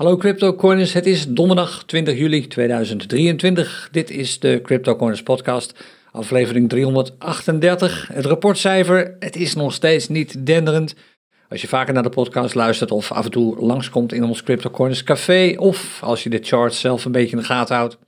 Hallo 0.00 0.16
CryptoCoiners, 0.16 0.92
het 0.92 1.06
is 1.06 1.28
donderdag 1.28 1.84
20 1.84 2.18
juli 2.18 2.46
2023. 2.46 3.88
Dit 3.92 4.10
is 4.10 4.38
de 4.38 4.60
CryptoCoiners 4.62 5.22
podcast, 5.22 5.84
aflevering 6.12 6.68
338. 6.68 8.08
Het 8.12 8.24
rapportcijfer, 8.26 9.16
het 9.18 9.36
is 9.36 9.54
nog 9.54 9.72
steeds 9.72 10.08
niet 10.08 10.46
denderend. 10.46 10.94
Als 11.48 11.60
je 11.60 11.68
vaker 11.68 11.94
naar 11.94 12.02
de 12.02 12.08
podcast 12.08 12.54
luistert 12.54 12.90
of 12.90 13.12
af 13.12 13.24
en 13.24 13.30
toe 13.30 13.56
langskomt 13.58 14.12
in 14.12 14.24
ons 14.24 14.42
CryptoCoiners 14.42 15.04
café... 15.04 15.54
of 15.56 16.02
als 16.02 16.22
je 16.22 16.30
de 16.30 16.40
charts 16.42 16.80
zelf 16.80 17.04
een 17.04 17.12
beetje 17.12 17.36
in 17.36 17.42
de 17.42 17.48
gaten 17.48 17.76
houdt... 17.76 17.98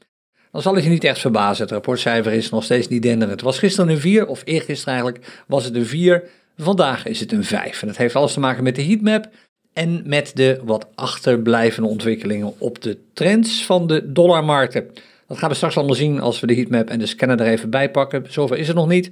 dan 0.52 0.62
zal 0.62 0.74
het 0.74 0.84
je 0.84 0.90
niet 0.90 1.04
echt 1.04 1.20
verbazen. 1.20 1.62
Het 1.62 1.72
rapportcijfer 1.72 2.32
is 2.32 2.50
nog 2.50 2.64
steeds 2.64 2.88
niet 2.88 3.02
denderend. 3.02 3.30
Het 3.30 3.40
was 3.40 3.58
gisteren 3.58 3.90
een 3.90 4.00
4, 4.00 4.26
of 4.26 4.42
eergisteren 4.44 4.94
eigenlijk, 4.94 5.44
was 5.46 5.64
het 5.64 5.74
een 5.74 5.86
4... 5.86 6.24
Vandaag 6.56 7.06
is 7.06 7.20
het 7.20 7.32
een 7.32 7.44
5 7.44 7.82
en 7.82 7.88
dat 7.88 7.96
heeft 7.96 8.16
alles 8.16 8.32
te 8.32 8.40
maken 8.40 8.62
met 8.62 8.74
de 8.74 8.84
heatmap 8.84 9.28
en 9.72 10.02
met 10.04 10.30
de 10.34 10.60
wat 10.64 10.86
achterblijvende 10.94 11.88
ontwikkelingen 11.88 12.52
op 12.58 12.82
de 12.82 12.98
trends 13.12 13.64
van 13.64 13.86
de 13.86 14.12
dollarmarkten. 14.12 14.90
Dat 15.26 15.38
gaan 15.38 15.48
we 15.48 15.54
straks 15.54 15.76
allemaal 15.76 15.94
zien 15.94 16.20
als 16.20 16.40
we 16.40 16.46
de 16.46 16.54
heatmap 16.54 16.90
en 16.90 16.98
de 16.98 17.06
scanner 17.06 17.40
er 17.40 17.46
even 17.46 17.70
bij 17.70 17.90
pakken. 17.90 18.24
Zover 18.28 18.58
is 18.58 18.66
het 18.66 18.76
nog 18.76 18.88
niet. 18.88 19.10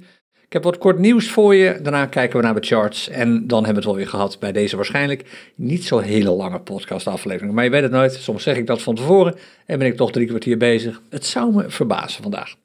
Ik 0.51 0.57
heb 0.57 0.63
wat 0.65 0.77
kort 0.77 0.99
nieuws 0.99 1.29
voor 1.29 1.55
je. 1.55 1.79
Daarna 1.81 2.05
kijken 2.05 2.39
we 2.39 2.45
naar 2.45 2.61
de 2.61 2.67
charts. 2.67 3.09
En 3.09 3.47
dan 3.47 3.65
hebben 3.65 3.73
we 3.73 3.75
het 3.75 3.85
wel 3.85 3.95
weer 3.95 4.07
gehad 4.07 4.39
bij 4.39 4.51
deze 4.51 4.75
waarschijnlijk 4.75 5.51
niet 5.55 5.83
zo 5.83 5.99
hele 5.99 6.29
lange 6.31 6.59
podcastaflevering. 6.59 7.53
Maar 7.53 7.63
je 7.63 7.69
weet 7.69 7.81
het 7.81 7.91
nooit. 7.91 8.13
Soms 8.13 8.43
zeg 8.43 8.57
ik 8.57 8.67
dat 8.67 8.81
van 8.81 8.95
tevoren 8.95 9.35
en 9.65 9.79
ben 9.79 9.87
ik 9.87 9.95
toch 9.95 10.11
drie 10.11 10.27
kwartier 10.27 10.57
bezig. 10.57 11.01
Het 11.09 11.25
zou 11.25 11.53
me 11.53 11.69
verbazen 11.69 12.21
vandaag. 12.21 12.55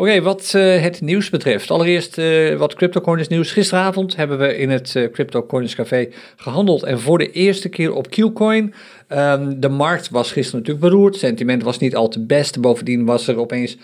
Oké, 0.00 0.22
wat 0.22 0.52
uh, 0.56 0.82
het 0.82 1.00
nieuws 1.00 1.30
betreft. 1.30 1.70
Allereerst 1.70 2.18
uh, 2.18 2.56
wat 2.56 2.74
CryptoCoiners 2.74 3.28
nieuws. 3.28 3.52
Gisteravond 3.52 4.16
hebben 4.16 4.38
we 4.38 4.56
in 4.56 4.70
het 4.70 4.94
uh, 4.96 5.10
CryptoCoiners 5.10 5.74
Café 5.74 6.08
gehandeld 6.36 6.82
en 6.82 7.00
voor 7.00 7.18
de 7.18 7.30
eerste 7.30 7.68
keer 7.68 7.94
op 7.94 8.10
Qcoin. 8.10 8.74
Um, 9.12 9.60
de 9.60 9.68
markt 9.68 10.10
was 10.10 10.32
gisteren 10.32 10.60
natuurlijk 10.60 10.86
beroerd, 10.86 11.16
sentiment 11.16 11.62
was 11.62 11.78
niet 11.78 11.96
al 11.96 12.08
te 12.08 12.20
best. 12.20 12.60
Bovendien 12.60 13.04
was 13.04 13.28
er 13.28 13.38
opeens 13.38 13.76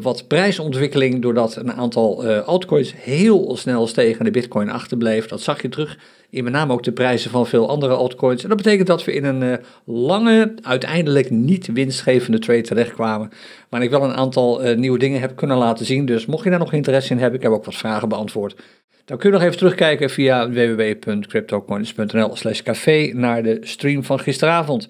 wat 0.00 0.26
prijsontwikkeling 0.26 1.22
doordat 1.22 1.56
een 1.56 1.72
aantal 1.72 2.26
altcoins 2.26 2.94
heel 2.96 3.56
snel 3.56 3.86
stegen 3.86 4.18
en 4.18 4.24
de 4.24 4.30
bitcoin 4.30 4.70
achterbleef. 4.70 5.26
Dat 5.26 5.40
zag 5.40 5.62
je 5.62 5.68
terug 5.68 5.98
in 6.34 6.44
met 6.44 6.52
name 6.52 6.72
ook 6.72 6.82
de 6.82 6.92
prijzen 6.92 7.30
van 7.30 7.46
veel 7.46 7.68
andere 7.68 7.94
altcoins. 7.94 8.42
En 8.42 8.48
dat 8.48 8.56
betekent 8.56 8.86
dat 8.86 9.04
we 9.04 9.12
in 9.12 9.24
een 9.24 9.42
uh, 9.42 9.54
lange, 9.84 10.54
uiteindelijk 10.62 11.30
niet 11.30 11.66
winstgevende 11.72 12.38
trade 12.38 12.60
terechtkwamen. 12.60 13.30
Maar 13.70 13.82
ik 13.82 13.90
wel 13.90 14.04
een 14.04 14.14
aantal 14.14 14.66
uh, 14.66 14.76
nieuwe 14.76 14.98
dingen 14.98 15.20
heb 15.20 15.36
kunnen 15.36 15.56
laten 15.56 15.86
zien. 15.86 16.06
Dus 16.06 16.26
mocht 16.26 16.44
je 16.44 16.50
daar 16.50 16.58
nog 16.58 16.72
interesse 16.72 17.12
in 17.12 17.18
hebben, 17.18 17.38
ik 17.38 17.44
heb 17.44 17.52
ook 17.52 17.64
wat 17.64 17.74
vragen 17.74 18.08
beantwoord. 18.08 18.56
Dan 19.04 19.18
kun 19.18 19.30
je 19.30 19.36
nog 19.36 19.44
even 19.44 19.58
terugkijken 19.58 20.10
via 20.10 20.50
www.cryptocoins.nl 20.50 22.36
slash 22.36 22.62
café 22.62 23.10
naar 23.12 23.42
de 23.42 23.58
stream 23.60 24.04
van 24.04 24.18
gisteravond. 24.18 24.88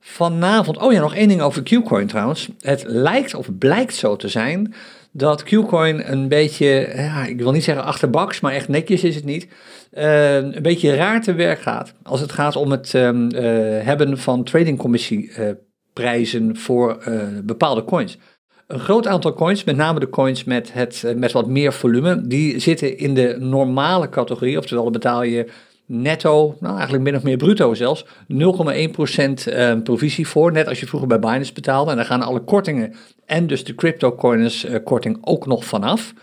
Vanavond, 0.00 0.78
oh 0.78 0.92
ja, 0.92 1.00
nog 1.00 1.14
één 1.14 1.28
ding 1.28 1.40
over 1.40 1.62
Qcoin 1.62 2.06
trouwens. 2.06 2.48
Het 2.60 2.84
lijkt 2.86 3.34
of 3.34 3.58
blijkt 3.58 3.94
zo 3.94 4.16
te 4.16 4.28
zijn 4.28 4.74
dat 5.12 5.42
Qcoin 5.42 6.12
een 6.12 6.28
beetje, 6.28 6.92
ja, 6.96 7.24
ik 7.24 7.40
wil 7.40 7.52
niet 7.52 7.64
zeggen 7.64 7.84
achterbaks, 7.84 8.40
maar 8.40 8.52
echt 8.52 8.68
netjes 8.68 9.04
is 9.04 9.14
het 9.14 9.24
niet, 9.24 9.48
uh, 9.92 10.34
een 10.34 10.62
beetje 10.62 10.94
raar 10.94 11.22
te 11.22 11.32
werk 11.32 11.60
gaat. 11.60 11.94
Als 12.02 12.20
het 12.20 12.32
gaat 12.32 12.56
om 12.56 12.70
het 12.70 12.92
um, 12.92 13.34
uh, 13.34 13.40
hebben 13.84 14.18
van 14.18 14.44
tradingcommissieprijzen 14.44 16.56
voor 16.56 16.98
bepaalde 17.44 17.84
coins. 17.84 18.18
Een 18.66 18.80
groot 18.80 19.06
aantal 19.06 19.34
coins, 19.34 19.64
met 19.64 19.76
name 19.76 20.00
de 20.00 20.08
coins 20.08 20.44
met, 20.44 20.72
het, 20.72 21.14
met 21.16 21.32
wat 21.32 21.46
meer 21.46 21.72
volume, 21.72 22.26
die 22.26 22.58
zitten 22.58 22.98
in 22.98 23.14
de 23.14 23.36
normale 23.38 24.08
categorie, 24.08 24.58
oftewel 24.58 24.90
betaal 24.90 25.22
je 25.22 25.46
netto, 25.88 26.56
nou 26.60 26.74
eigenlijk 26.74 27.04
min 27.04 27.16
of 27.16 27.22
meer 27.22 27.36
bruto 27.36 27.74
zelfs, 27.74 28.04
0,1% 28.04 28.08
uh, 28.36 29.72
provisie 29.82 30.26
voor. 30.26 30.52
Net 30.52 30.68
als 30.68 30.80
je 30.80 30.86
vroeger 30.86 31.08
bij 31.08 31.18
Binance 31.18 31.52
betaalde. 31.52 31.90
En 31.90 31.96
daar 31.96 32.06
gaan 32.06 32.22
alle 32.22 32.40
kortingen 32.40 32.94
en 33.26 33.46
dus 33.46 33.64
de 33.64 33.74
crypto-coins 33.74 34.64
uh, 34.64 34.76
korting 34.84 35.18
ook 35.20 35.46
nog 35.46 35.64
vanaf. 35.64 36.14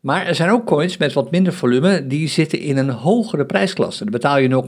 Maar 0.00 0.26
er 0.26 0.34
zijn 0.34 0.50
ook 0.50 0.66
coins 0.66 0.96
met 0.96 1.12
wat 1.12 1.30
minder 1.30 1.52
volume, 1.52 2.06
die 2.06 2.28
zitten 2.28 2.58
in 2.58 2.76
een 2.76 2.90
hogere 2.90 3.46
prijsklasse. 3.46 4.02
Daar 4.02 4.12
betaal 4.12 4.38
je 4.38 4.64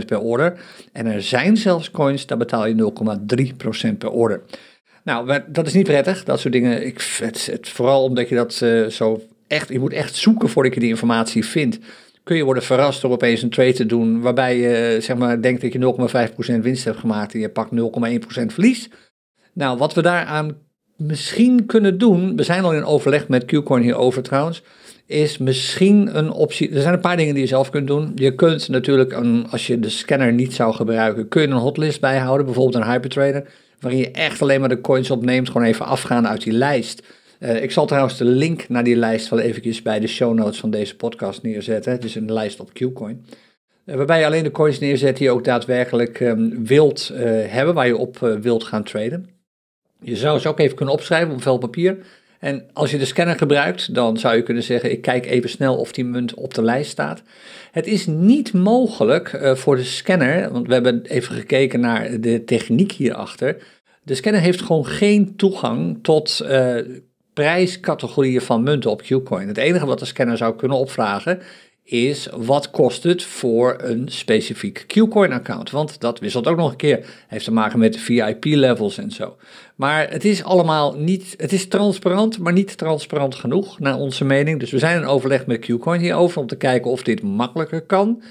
0,2% 0.00 0.04
per 0.06 0.18
order. 0.18 0.60
En 0.92 1.06
er 1.06 1.22
zijn 1.22 1.56
zelfs 1.56 1.90
coins, 1.90 2.26
daar 2.26 2.38
betaal 2.38 2.66
je 2.66 2.92
0,3% 3.90 3.98
per 3.98 4.10
order. 4.10 4.42
Nou, 5.02 5.40
dat 5.46 5.66
is 5.66 5.72
niet 5.72 5.86
prettig, 5.86 6.24
dat 6.24 6.40
soort 6.40 6.52
dingen. 6.52 6.86
Ik, 6.86 7.18
het, 7.20 7.68
vooral 7.68 8.02
omdat 8.02 8.28
je 8.28 8.34
dat 8.34 8.60
uh, 8.62 8.86
zo 8.86 9.22
echt, 9.46 9.68
je 9.68 9.78
moet 9.78 9.92
echt 9.92 10.14
zoeken 10.14 10.48
voordat 10.48 10.74
je 10.74 10.80
die 10.80 10.88
informatie 10.88 11.44
vindt 11.44 11.78
kun 12.24 12.36
je 12.36 12.44
worden 12.44 12.62
verrast 12.62 13.00
door 13.02 13.10
opeens 13.10 13.42
een 13.42 13.50
trade 13.50 13.72
te 13.72 13.86
doen 13.86 14.20
waarbij 14.20 14.58
je 14.58 14.96
zeg 15.00 15.16
maar, 15.16 15.42
denkt 15.42 15.60
dat 15.60 15.72
je 15.72 16.28
0,5% 16.56 16.60
winst 16.60 16.84
hebt 16.84 16.98
gemaakt 16.98 17.34
en 17.34 17.40
je 17.40 17.48
pakt 17.48 17.70
0,1% 17.70 18.46
verlies. 18.46 18.88
Nou, 19.52 19.78
wat 19.78 19.94
we 19.94 20.02
daaraan 20.02 20.56
misschien 20.96 21.66
kunnen 21.66 21.98
doen, 21.98 22.36
we 22.36 22.42
zijn 22.42 22.64
al 22.64 22.74
in 22.74 22.84
overleg 22.84 23.28
met 23.28 23.44
Qcoin 23.44 23.82
hierover 23.82 24.22
trouwens, 24.22 24.62
is 25.06 25.38
misschien 25.38 26.18
een 26.18 26.30
optie. 26.30 26.70
Er 26.70 26.80
zijn 26.80 26.94
een 26.94 27.00
paar 27.00 27.16
dingen 27.16 27.34
die 27.34 27.42
je 27.42 27.48
zelf 27.48 27.70
kunt 27.70 27.86
doen. 27.86 28.12
Je 28.14 28.34
kunt 28.34 28.68
natuurlijk, 28.68 29.12
een, 29.12 29.46
als 29.50 29.66
je 29.66 29.80
de 29.80 29.88
scanner 29.88 30.32
niet 30.32 30.54
zou 30.54 30.74
gebruiken, 30.74 31.28
kun 31.28 31.42
je 31.42 31.48
een 31.48 31.54
hotlist 31.54 32.00
bijhouden, 32.00 32.46
bijvoorbeeld 32.46 32.84
een 32.84 32.90
hypertrader, 32.90 33.48
waarin 33.80 34.00
je 34.00 34.10
echt 34.10 34.42
alleen 34.42 34.60
maar 34.60 34.68
de 34.68 34.80
coins 34.80 35.10
opneemt, 35.10 35.50
gewoon 35.50 35.66
even 35.66 35.86
afgaan 35.86 36.28
uit 36.28 36.42
die 36.42 36.52
lijst. 36.52 37.02
Uh, 37.44 37.62
ik 37.62 37.70
zal 37.70 37.86
trouwens 37.86 38.16
de 38.16 38.24
link 38.24 38.68
naar 38.68 38.84
die 38.84 38.96
lijst 38.96 39.28
wel 39.28 39.38
eventjes 39.38 39.82
bij 39.82 40.00
de 40.00 40.06
show 40.06 40.34
notes 40.34 40.58
van 40.58 40.70
deze 40.70 40.96
podcast 40.96 41.42
neerzetten. 41.42 41.92
Het 41.92 42.04
is 42.04 42.14
een 42.14 42.32
lijst 42.32 42.60
op 42.60 42.72
Qcoin. 42.72 43.26
Uh, 43.86 43.94
waarbij 43.94 44.18
je 44.18 44.26
alleen 44.26 44.42
de 44.42 44.50
coins 44.50 44.78
neerzet 44.78 45.16
die 45.16 45.26
je 45.26 45.32
ook 45.32 45.44
daadwerkelijk 45.44 46.20
um, 46.20 46.66
wilt 46.66 47.10
uh, 47.12 47.18
hebben, 47.46 47.74
waar 47.74 47.86
je 47.86 47.96
op 47.96 48.18
wilt 48.40 48.64
gaan 48.64 48.84
traden. 48.84 49.28
Je 50.00 50.16
zou 50.16 50.38
ze 50.38 50.48
ook 50.48 50.58
even 50.58 50.76
kunnen 50.76 50.94
opschrijven 50.94 51.34
op 51.34 51.42
vel 51.42 51.58
papier. 51.58 51.96
En 52.40 52.66
als 52.72 52.90
je 52.90 52.98
de 52.98 53.04
scanner 53.04 53.36
gebruikt, 53.36 53.94
dan 53.94 54.18
zou 54.18 54.36
je 54.36 54.42
kunnen 54.42 54.62
zeggen: 54.62 54.90
ik 54.90 55.00
kijk 55.00 55.26
even 55.26 55.50
snel 55.50 55.76
of 55.76 55.92
die 55.92 56.04
munt 56.04 56.34
op 56.34 56.54
de 56.54 56.62
lijst 56.62 56.90
staat. 56.90 57.22
Het 57.70 57.86
is 57.86 58.06
niet 58.06 58.52
mogelijk 58.52 59.40
voor 59.54 59.76
de 59.76 59.84
scanner, 59.84 60.52
want 60.52 60.66
we 60.66 60.72
hebben 60.72 61.04
even 61.04 61.34
gekeken 61.34 61.80
naar 61.80 62.20
de 62.20 62.44
techniek 62.44 62.92
hierachter. 62.92 63.56
De 64.02 64.14
scanner 64.14 64.40
heeft 64.40 64.62
gewoon 64.62 64.86
geen 64.86 65.36
toegang 65.36 65.98
tot 66.02 66.46
prijscategorieën 67.34 68.40
van 68.40 68.62
munten 68.62 68.90
op 68.90 69.02
Qcoin. 69.02 69.48
Het 69.48 69.56
enige 69.56 69.86
wat 69.86 69.98
de 69.98 70.04
scanner 70.04 70.36
zou 70.36 70.56
kunnen 70.56 70.78
opvragen 70.78 71.40
is 71.84 72.28
wat 72.36 72.70
kost 72.70 73.02
het 73.02 73.22
voor 73.22 73.76
een 73.78 74.08
specifiek 74.08 74.84
Qcoin-account. 74.86 75.70
Want 75.70 76.00
dat 76.00 76.18
wisselt 76.18 76.46
ook 76.46 76.56
nog 76.56 76.70
een 76.70 76.76
keer. 76.76 77.06
Heeft 77.28 77.44
te 77.44 77.52
maken 77.52 77.78
met 77.78 77.96
VIP-levels 77.96 78.98
en 78.98 79.10
zo. 79.10 79.36
Maar 79.76 80.10
het 80.10 80.24
is 80.24 80.44
allemaal 80.44 80.94
niet, 80.96 81.34
het 81.36 81.52
is 81.52 81.68
transparant, 81.68 82.38
maar 82.38 82.52
niet 82.52 82.76
transparant 82.76 83.34
genoeg, 83.34 83.78
naar 83.78 83.96
onze 83.96 84.24
mening. 84.24 84.60
Dus 84.60 84.70
we 84.70 84.78
zijn 84.78 85.00
in 85.00 85.06
overleg 85.06 85.46
met 85.46 85.58
Qcoin 85.58 86.00
hierover 86.00 86.40
om 86.40 86.46
te 86.46 86.56
kijken 86.56 86.90
of 86.90 87.02
dit 87.02 87.22
makkelijker 87.22 87.82
kan. 87.82 88.22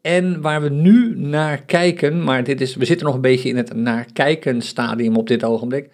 En 0.00 0.40
waar 0.40 0.62
we 0.62 0.68
nu 0.68 1.18
naar 1.18 1.62
kijken, 1.62 2.22
maar 2.22 2.44
dit 2.44 2.60
is, 2.60 2.74
we 2.74 2.84
zitten 2.84 3.06
nog 3.06 3.14
een 3.14 3.20
beetje 3.20 3.48
in 3.48 3.56
het 3.56 3.74
naar 3.74 4.06
kijken 4.12 4.62
stadium 4.62 5.16
op 5.16 5.26
dit 5.26 5.44
ogenblik 5.44 5.90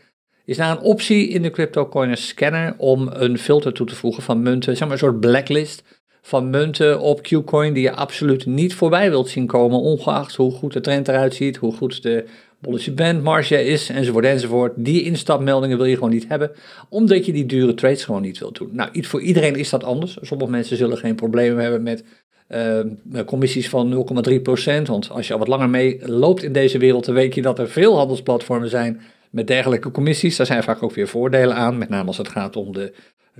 is 0.50 0.56
daar 0.56 0.70
een 0.70 0.82
optie 0.82 1.28
in 1.28 1.42
de 1.42 1.50
CryptoCoiner 1.50 2.16
scanner 2.16 2.74
om 2.76 3.08
een 3.12 3.38
filter 3.38 3.72
toe 3.72 3.86
te 3.86 3.94
voegen 3.94 4.22
van 4.22 4.42
munten, 4.42 4.76
zeg 4.76 4.82
maar 4.82 4.92
een 4.92 4.98
soort 4.98 5.20
blacklist 5.20 5.82
van 6.22 6.50
munten 6.50 7.00
op 7.00 7.22
Qcoin 7.22 7.72
die 7.72 7.82
je 7.82 7.92
absoluut 7.92 8.46
niet 8.46 8.74
voorbij 8.74 9.10
wilt 9.10 9.28
zien 9.28 9.46
komen, 9.46 9.80
ongeacht 9.80 10.34
hoe 10.34 10.52
goed 10.52 10.72
de 10.72 10.80
trend 10.80 11.08
eruit 11.08 11.34
ziet, 11.34 11.56
hoe 11.56 11.72
goed 11.72 12.02
de 12.02 12.24
Bollinger 12.58 12.94
Band 12.94 13.22
marge 13.22 13.64
is, 13.64 13.88
enzovoort, 13.88 14.24
enzovoort. 14.24 14.72
Die 14.76 15.02
instapmeldingen 15.02 15.76
wil 15.76 15.86
je 15.86 15.94
gewoon 15.94 16.10
niet 16.10 16.28
hebben, 16.28 16.50
omdat 16.88 17.26
je 17.26 17.32
die 17.32 17.46
dure 17.46 17.74
trades 17.74 18.04
gewoon 18.04 18.22
niet 18.22 18.38
wilt 18.38 18.58
doen. 18.58 18.70
Nou, 18.72 19.04
voor 19.04 19.20
iedereen 19.20 19.56
is 19.56 19.70
dat 19.70 19.84
anders. 19.84 20.18
Sommige 20.20 20.50
mensen 20.50 20.76
zullen 20.76 20.98
geen 20.98 21.14
problemen 21.14 21.62
hebben 21.62 21.82
met 21.82 22.04
uh, 22.48 23.24
commissies 23.26 23.68
van 23.68 24.06
0,3%, 24.28 24.82
want 24.82 25.10
als 25.10 25.26
je 25.26 25.32
al 25.32 25.38
wat 25.38 25.48
langer 25.48 25.70
mee 25.70 26.00
loopt 26.02 26.42
in 26.42 26.52
deze 26.52 26.78
wereld, 26.78 27.04
dan 27.04 27.14
weet 27.14 27.34
je 27.34 27.42
dat 27.42 27.58
er 27.58 27.68
veel 27.68 27.96
handelsplatformen 27.96 28.68
zijn 28.68 29.00
met 29.30 29.46
dergelijke 29.46 29.90
commissies. 29.90 30.36
Daar 30.36 30.46
zijn 30.46 30.62
vaak 30.62 30.82
ook 30.82 30.94
weer 30.94 31.08
voordelen 31.08 31.56
aan, 31.56 31.78
met 31.78 31.88
name 31.88 32.06
als 32.06 32.18
het 32.18 32.28
gaat 32.28 32.56
om 32.56 32.72
de 32.72 32.92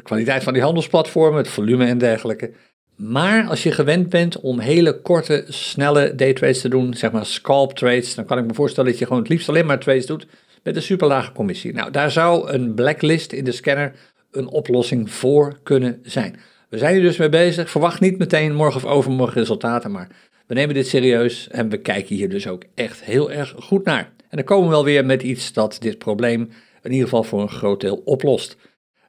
kwaliteit 0.02 0.42
van 0.42 0.52
die 0.52 0.62
handelsplatformen, 0.62 1.38
het 1.38 1.48
volume 1.48 1.87
en 1.87 1.98
dergelijke. 1.98 2.52
Maar 2.96 3.48
als 3.48 3.62
je 3.62 3.72
gewend 3.72 4.08
bent 4.08 4.40
om 4.40 4.58
hele 4.58 5.00
korte, 5.00 5.44
snelle 5.48 6.14
daytrades 6.14 6.60
te 6.60 6.69
doen, 6.69 6.94
zeg 6.94 7.12
maar 7.12 7.26
scalp 7.26 7.75
trades, 7.75 8.14
dan 8.14 8.25
kan 8.25 8.38
ik 8.38 8.46
me 8.46 8.54
voorstellen 8.54 8.90
dat 8.90 8.98
je 8.98 9.06
gewoon 9.06 9.20
het 9.20 9.31
liefst 9.31 9.48
alleen 9.48 9.66
maar 9.66 9.78
trades 9.78 10.06
doet 10.06 10.26
met 10.62 10.76
een 10.76 10.82
super 10.82 11.06
lage 11.06 11.32
commissie. 11.32 11.72
Nou, 11.72 11.90
daar 11.90 12.10
zou 12.10 12.50
een 12.50 12.75
blacklist 12.75 13.32
in 13.32 13.44
de 13.44 13.52
scanner 13.52 13.93
een 14.31 14.46
oplossing 14.46 15.10
voor 15.10 15.58
kunnen 15.62 16.00
zijn. 16.02 16.36
We 16.69 16.78
zijn 16.78 16.94
hier 16.94 17.02
dus 17.02 17.16
mee 17.16 17.28
bezig. 17.28 17.70
Verwacht 17.70 18.00
niet 18.00 18.19
meteen 18.19 18.54
morgen 18.54 18.84
of 18.84 18.90
overmorgen 18.90 19.40
resultaten, 19.40 19.90
maar 19.90 20.08
we 20.46 20.54
nemen 20.54 20.75
dit 20.75 20.86
serieus 20.86 21.48
en 21.48 21.69
we 21.69 21.76
kijken 21.76 22.16
hier 22.16 22.28
dus 22.28 22.46
ook 22.46 22.64
echt 22.75 23.04
heel 23.04 23.31
erg 23.31 23.54
goed 23.58 23.84
naar. 23.84 24.12
En 24.31 24.37
dan 24.37 24.44
komen 24.44 24.65
we 24.65 24.75
wel 24.75 24.85
weer 24.85 25.05
met 25.05 25.23
iets 25.23 25.53
dat 25.53 25.77
dit 25.81 25.99
probleem 25.99 26.50
in 26.82 26.91
ieder 26.91 27.09
geval 27.09 27.23
voor 27.23 27.41
een 27.41 27.49
groot 27.49 27.81
deel 27.81 28.03
oplost. 28.05 28.56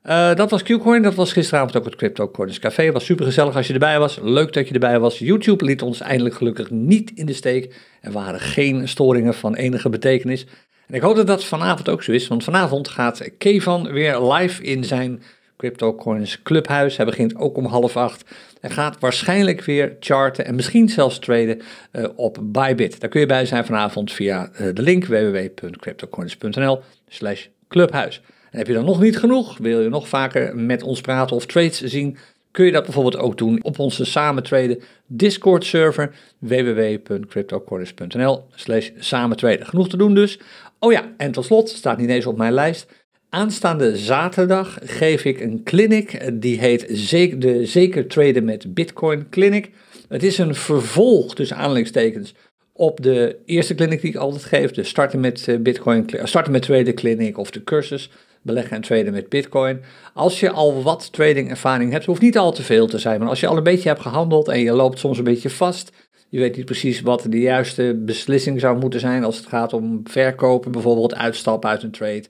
Uh, 0.06 0.36
dat 0.36 0.50
was 0.50 0.64
Qcoin, 0.64 1.02
dat 1.02 1.16
was 1.16 1.34
gisteravond 1.34 1.78
ook 1.78 1.86
het 1.86 1.96
Crypto 1.96 2.30
Coins 2.30 2.60
Café. 2.60 2.92
Was 2.92 3.06
super 3.06 3.26
gezellig 3.26 3.56
als 3.56 3.68
je 3.68 3.74
erbij 3.74 4.00
was. 4.00 4.20
Leuk 4.22 4.54
dat 4.54 4.68
je 4.68 4.74
erbij 4.74 5.00
was. 5.00 5.20
YouTube 5.20 5.66
liet 5.66 5.82
ons 5.82 6.00
eindelijk 6.00 6.36
gelukkig 6.36 6.70
niet 6.70 7.12
in 7.16 7.26
de 7.26 7.34
steek. 7.34 7.76
Er 8.02 8.12
waren 8.12 8.40
geen 8.40 8.88
storingen 8.88 9.34
van 9.34 9.56
enige 9.56 9.90
betekenis. 9.90 10.46
En 10.88 10.96
ik 10.96 11.02
hoop 11.02 11.16
dat 11.16 11.28
dat 11.28 11.44
vanavond 11.44 11.90
ook 11.90 12.04
zo 12.04 12.12
is, 12.12 12.28
want 12.28 12.44
vanavond 12.44 12.88
gaat 12.88 13.30
Kevan 13.38 13.92
weer 13.92 14.22
live 14.22 14.64
in 14.64 14.84
zijn 14.84 15.22
Crypto 15.62 15.96
Coins 15.96 16.42
Clubhuis. 16.42 16.98
Hij 16.98 17.06
begint 17.06 17.36
ook 17.36 17.58
om 17.58 17.66
half 17.66 17.98
acht. 17.98 18.24
Hij 18.60 18.70
gaat 18.70 19.00
waarschijnlijk 19.00 19.64
weer 19.64 19.96
charten 20.00 20.46
en 20.46 20.56
misschien 20.56 20.90
zelfs 20.90 21.20
traden 21.20 21.62
uh, 21.92 22.08
op 22.16 22.38
Bybit. 22.42 23.00
Daar 23.00 23.10
kun 23.10 23.20
je 23.20 23.26
bij 23.26 23.46
zijn 23.46 23.66
vanavond 23.66 24.12
via 24.12 24.50
uh, 24.52 24.58
de 24.74 24.82
link 24.82 25.06
www.cryptocoins.nl 25.06 26.82
slash 27.08 27.48
clubhuis. 27.68 28.22
En 28.52 28.58
heb 28.58 28.68
je 28.68 28.74
dan 28.74 28.86
nog 28.86 29.02
niet 29.02 29.18
genoeg, 29.18 29.58
wil 29.58 29.82
je 29.82 29.90
nog 29.90 30.08
vaker 30.08 30.56
met 30.56 30.84
ons 30.84 31.02
praten 31.02 31.36
of 31.36 31.46
trades 31.46 31.82
zien, 31.82 32.18
kun 32.52 32.66
je 32.66 32.72
dat 32.72 32.84
bijvoorbeeld 32.84 33.18
ook 33.18 33.38
doen 33.38 33.64
op 33.64 33.80
onze 33.80 34.06
samen 34.06 34.44
traden 34.44 34.82
Discord 35.08 35.66
server 35.66 36.16
www.cryptocorners.nl 36.40 38.46
slash 38.56 38.90
samen 38.98 39.38
traden. 39.38 39.66
Genoeg 39.66 39.90
te 39.90 39.98
doen 39.98 40.14
dus. 40.14 40.40
Oh 40.80 40.92
ja, 40.92 41.14
en 41.18 41.32
tot 41.32 41.46
slot, 41.46 41.70
staat 41.70 41.98
niet 41.98 42.10
eens 42.10 42.26
op 42.26 42.38
mijn 42.38 42.54
lijst, 42.54 42.88
Aanstaande 43.34 43.98
zaterdag 43.98 44.78
geef 44.84 45.26
ik 45.26 45.40
een 45.40 45.64
clinic, 45.64 46.32
die 46.42 46.60
heet 46.60 47.10
de 47.42 47.66
Zeker 47.66 48.08
Traden 48.08 48.46
met 48.46 48.74
Bitcoin 48.74 49.30
Clinic. 49.30 49.70
Het 50.08 50.24
is 50.24 50.38
een 50.38 50.56
vervolg, 50.56 51.36
tussen 51.36 51.58
aanhalingstekens, 51.58 52.34
op 52.74 53.04
de 53.04 53.38
eerste 53.46 53.76
clinic 53.76 54.02
die 54.02 54.10
ik 54.10 54.16
altijd 54.16 54.44
geef, 54.44 54.72
de 54.72 54.84
starten 54.84 55.20
met 55.20 55.48
eh, 55.48 55.58
Bitcoin, 55.60 56.06
starten 56.24 56.52
met 56.52 56.62
traden 56.62 56.94
clinic 56.94 57.38
of 57.38 57.52
de 57.52 57.64
cursus 57.64 58.10
beleggen 58.42 58.76
en 58.76 58.82
traden 58.82 59.14
met 59.14 59.30
Bitcoin. 59.30 59.82
Als 60.14 60.40
je 60.40 60.50
al 60.50 60.84
wat 60.84 61.12
trading 61.12 61.50
ervaring 61.50 61.92
hebt, 61.92 62.06
hoeft 62.06 62.22
niet 62.22 62.38
al 62.38 62.52
te 62.52 62.64
veel 62.64 62.88
te 62.88 63.00
zijn, 63.00 63.20
maar 63.20 63.30
als 63.30 63.40
je 63.40 63.48
al 63.48 63.58
een 63.58 63.64
beetje 63.64 63.90
hebt 63.90 64.02
gehandeld 64.02 64.48
en 64.48 64.60
je 64.60 64.72
loopt 64.72 65.00
soms 65.00 65.18
een 65.18 65.24
beetje 65.24 65.50
vast, 65.50 65.92
je 66.30 66.40
weet 66.40 66.56
niet 66.56 66.66
precies 66.66 67.02
wat 67.02 67.26
de 67.30 67.40
juiste 67.40 68.02
beslissing 68.06 68.60
zou 68.60 68.78
moeten 68.78 69.00
zijn 69.00 69.24
als 69.24 69.38
het 69.38 69.48
gaat 69.48 69.74
om 69.74 70.02
verkopen, 70.04 70.72
bijvoorbeeld 70.72 71.16
uitstappen 71.16 71.70
uit 71.70 71.84
een 71.84 71.92
trade 71.92 72.26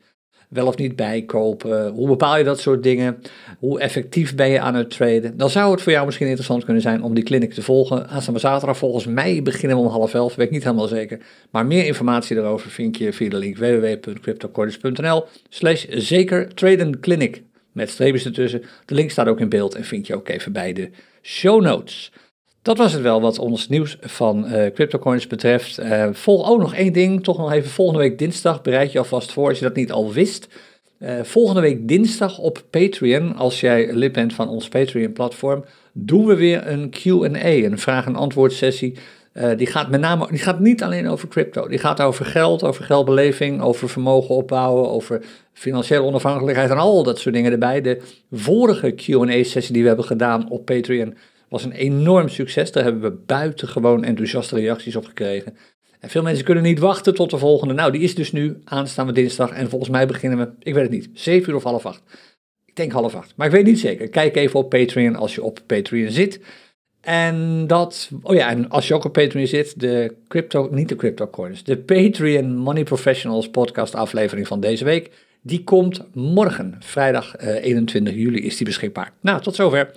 wel 0.52 0.68
of 0.68 0.78
niet 0.78 0.96
bijkopen? 0.96 1.88
Hoe 1.90 2.08
bepaal 2.08 2.38
je 2.38 2.44
dat 2.44 2.60
soort 2.60 2.84
dingen? 2.84 3.22
Hoe 3.60 3.80
effectief 3.80 4.36
ben 4.36 4.50
je 4.50 4.60
aan 4.60 4.76
het 4.76 4.90
traden? 4.90 5.38
Dan 5.38 5.50
zou 5.50 5.72
het 5.72 5.82
voor 5.82 5.92
jou 5.92 6.06
misschien 6.06 6.28
interessant 6.28 6.64
kunnen 6.64 6.82
zijn 6.82 7.04
om 7.04 7.14
die 7.14 7.24
clinic 7.24 7.54
te 7.54 7.62
volgen. 7.62 8.10
Aanstaande 8.10 8.40
zaterdag 8.40 8.78
volgens 8.78 9.06
mij 9.06 9.42
beginnen 9.44 9.78
we 9.78 9.84
om 9.84 9.90
half 9.90 10.14
elf, 10.14 10.36
weet 10.36 10.46
ik 10.46 10.52
niet 10.52 10.64
helemaal 10.64 10.88
zeker. 10.88 11.20
Maar 11.52 11.66
meer 11.66 11.86
informatie 11.86 12.36
daarover 12.36 12.70
vind 12.70 12.98
je 12.98 13.14
via 13.14 13.30
de 13.30 13.38
link 13.38 13.58
www.cryptocordis.nl 13.58 15.26
slash 15.50 15.86
zeker 15.90 16.54
traden 16.54 17.00
clinic. 17.00 17.44
Met 17.72 17.90
streepjes 17.90 18.26
ertussen. 18.26 18.64
De 18.86 18.96
link 18.96 19.12
staat 19.12 19.28
ook 19.28 19.40
in 19.40 19.50
beeld 19.50 19.76
en 19.76 19.84
vind 19.84 20.08
je 20.08 20.16
ook 20.16 20.28
even 20.28 20.52
bij 20.52 20.74
de 20.74 20.90
show 21.22 21.62
notes. 21.62 22.12
Dat 22.62 22.78
was 22.78 22.94
het 22.94 23.02
wel 23.02 23.22
wat 23.22 23.40
ons 23.40 23.70
nieuws 23.70 23.98
van 24.02 24.46
uh, 24.46 24.66
CryptoCoins 24.74 25.28
betreft. 25.28 25.80
Uh, 25.80 26.08
volg 26.12 26.50
ook 26.50 26.60
nog 26.60 26.76
één 26.76 26.94
ding, 26.94 27.24
toch 27.24 27.38
nog 27.38 27.52
even 27.52 27.70
volgende 27.70 28.02
week 28.02 28.18
dinsdag. 28.18 28.62
Bereid 28.62 28.92
je 28.92 28.98
alvast 28.98 29.32
voor 29.32 29.48
als 29.48 29.60
je 29.60 29.66
dat 29.66 29.76
niet 29.76 29.92
al 29.92 30.14
wist. 30.14 30.48
Uh, 31.00 31.24
volgende 31.24 31.62
week 31.62 31.88
dinsdag 31.88 32.38
op 32.38 32.64
Patreon, 32.70 33.36
als 33.36 33.60
jij 33.60 33.94
lid 33.94 34.12
bent 34.12 34.34
van 34.34 34.50
ons 34.50 34.68
Patreon-platform, 34.68 35.66
doen 35.94 36.26
we 36.26 36.36
weer 36.36 36.68
een 36.68 36.90
Q&A, 36.90 37.48
een 37.48 37.80
vraag- 37.80 38.06
en 38.06 38.16
antwoord 38.16 38.54
sessie. 38.54 38.98
die 39.58 39.68
gaat 39.68 39.90
met 39.90 40.02
name, 40.02 40.28
die 40.30 40.40
gaat 40.40 40.60
niet 40.60 40.84
alleen 40.84 41.08
over 41.08 41.28
crypto. 41.28 41.68
Die 41.68 41.80
gaat 41.80 42.02
over 42.02 42.26
geld, 42.26 42.64
over 42.64 42.84
geldbeleving, 42.84 43.62
over 43.62 43.90
vermogen 43.90 44.36
opbouwen, 44.36 44.90
over 44.90 45.22
financiële 45.54 46.04
onafhankelijkheid 46.04 46.70
en 46.70 46.78
al 46.78 47.04
dat 47.04 47.20
soort 47.20 47.36
dingen 47.36 47.52
erbij. 47.52 47.82
De 47.82 48.02
vorige 48.32 48.92
Q&A-sessie 48.92 49.74
die 49.74 49.82
we 49.82 49.88
hebben 49.88 50.06
gedaan 50.06 50.50
op 50.50 50.66
Patreon 50.66 51.16
was 51.52 51.64
een 51.64 51.72
enorm 51.72 52.30
succes. 52.30 52.72
Daar 52.72 52.84
hebben 52.84 53.02
we 53.02 53.24
buitengewoon 53.26 54.04
enthousiaste 54.04 54.56
reacties 54.56 54.96
op 54.96 55.06
gekregen. 55.06 55.58
En 56.00 56.10
veel 56.10 56.22
mensen 56.22 56.46
kunnen 56.46 56.64
niet 56.64 56.80
wachten 56.80 57.14
tot 57.14 57.30
de 57.30 57.38
volgende. 57.38 57.74
Nou, 57.74 57.92
die 57.92 58.02
is 58.02 58.16
dus 58.16 58.32
nu 58.32 58.58
aanstaande 58.64 59.12
dinsdag. 59.12 59.52
En 59.52 59.70
volgens 59.70 59.92
mij 59.92 60.08
beginnen 60.08 60.40
we, 60.40 60.50
ik 60.60 60.74
weet 60.74 60.84
het 60.84 60.92
niet, 60.92 61.10
7 61.14 61.50
uur 61.50 61.56
of 61.56 61.64
half 61.64 61.86
acht. 61.86 62.02
Ik 62.66 62.76
denk 62.76 62.92
half 62.92 63.16
acht, 63.16 63.34
maar 63.36 63.48
ik 63.48 63.54
weet 63.54 63.66
niet 63.66 63.80
zeker. 63.80 64.10
Kijk 64.10 64.36
even 64.36 64.60
op 64.60 64.70
Patreon 64.70 65.16
als 65.16 65.36
je 65.36 65.44
op 65.44 65.60
Patreon 65.66 66.12
zit. 66.12 66.40
En 67.02 67.68
dat, 67.68 68.10
oh 68.22 68.36
ja, 68.36 68.50
en 68.50 68.70
als 68.70 68.88
je 68.88 68.94
ook 68.94 69.06
op 69.06 69.14
Patreon 69.14 69.48
zit, 69.48 69.80
de 69.80 70.16
crypto, 70.28 70.68
niet 70.72 70.90
de 70.90 70.96
crypto 70.96 71.28
coins, 71.28 71.64
de 71.64 71.78
Patreon 71.78 72.56
Money 72.56 72.84
Professionals 72.84 73.50
podcast 73.50 73.96
aflevering 73.96 74.48
van 74.48 74.60
deze 74.60 74.84
week, 74.84 75.12
die 75.42 75.64
komt 75.64 76.04
morgen, 76.14 76.76
vrijdag 76.80 77.42
uh, 77.42 77.64
21 77.64 78.14
juli 78.14 78.40
is 78.46 78.58
die 78.58 78.66
beschikbaar. 78.66 79.14
Nou, 79.22 79.42
tot 79.42 79.56
zover. 79.56 79.92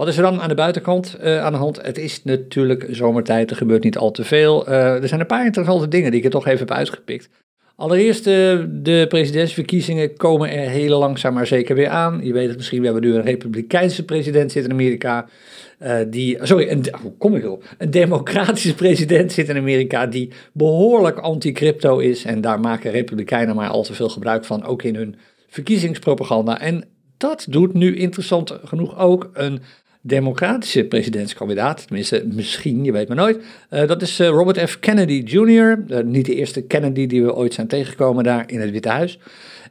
Wat 0.00 0.08
is 0.08 0.16
er 0.16 0.22
dan 0.22 0.40
aan 0.40 0.48
de 0.48 0.54
buitenkant 0.54 1.16
uh, 1.22 1.44
aan 1.44 1.52
de 1.52 1.58
hand? 1.58 1.82
Het 1.82 1.98
is 1.98 2.24
natuurlijk 2.24 2.86
zomertijd, 2.90 3.50
er 3.50 3.56
gebeurt 3.56 3.84
niet 3.84 3.98
al 3.98 4.10
te 4.10 4.24
veel. 4.24 4.68
Uh, 4.68 5.02
er 5.02 5.08
zijn 5.08 5.20
een 5.20 5.26
paar 5.26 5.44
interessante 5.44 5.88
dingen 5.88 6.10
die 6.10 6.18
ik 6.18 6.24
er 6.24 6.30
toch 6.30 6.46
even 6.46 6.58
heb 6.58 6.70
uitgepikt. 6.70 7.28
Allereerst, 7.76 8.26
uh, 8.26 8.64
de 8.68 9.06
presidentsverkiezingen 9.08 10.16
komen 10.16 10.50
er 10.50 10.68
heel 10.68 10.98
langzaam 10.98 11.34
maar 11.34 11.46
zeker 11.46 11.74
weer 11.74 11.88
aan. 11.88 12.20
Je 12.22 12.32
weet 12.32 12.48
het 12.48 12.56
misschien, 12.56 12.78
we 12.78 12.84
hebben 12.84 13.02
nu 13.02 13.14
een 13.14 13.22
republikeinse 13.22 14.04
president 14.04 14.52
zitten 14.52 14.70
in 14.72 14.78
Amerika. 14.78 15.28
die, 16.08 16.38
sorry, 16.42 16.70
een, 16.70 16.84
hoe 17.02 17.16
kom 17.18 17.34
ik 17.34 17.42
erop? 17.42 17.64
Een 17.78 17.90
democratische 17.90 18.74
president 18.82 19.32
zit 19.32 19.48
in 19.48 19.56
Amerika 19.56 20.06
die 20.06 20.32
behoorlijk 20.52 21.18
anti-crypto 21.18 21.98
is. 21.98 22.24
En 22.24 22.40
daar 22.40 22.60
maken 22.60 22.90
republikeinen 22.90 23.54
maar 23.54 23.68
al 23.68 23.82
te 23.82 23.94
veel 23.94 24.08
gebruik 24.08 24.44
van, 24.44 24.64
ook 24.64 24.82
in 24.82 24.94
hun 24.94 25.16
verkiezingspropaganda. 25.48 26.60
En 26.60 26.84
dat 27.16 27.46
doet 27.48 27.72
nu 27.72 27.96
interessant 27.96 28.58
genoeg 28.64 28.98
ook 28.98 29.30
een 29.32 29.60
democratische 30.00 30.84
presidentskandidaat, 30.84 31.86
tenminste 31.86 32.24
misschien, 32.32 32.84
je 32.84 32.92
weet 32.92 33.08
maar 33.08 33.16
nooit. 33.16 33.38
Uh, 33.70 33.86
dat 33.86 34.02
is 34.02 34.20
uh, 34.20 34.28
Robert 34.28 34.70
F. 34.70 34.78
Kennedy 34.78 35.22
Jr., 35.24 35.84
uh, 35.88 35.98
niet 36.04 36.26
de 36.26 36.34
eerste 36.34 36.62
Kennedy 36.62 37.06
die 37.06 37.24
we 37.24 37.34
ooit 37.34 37.54
zijn 37.54 37.66
tegengekomen 37.66 38.24
daar 38.24 38.44
in 38.46 38.60
het 38.60 38.70
Witte 38.70 38.88
Huis. 38.88 39.18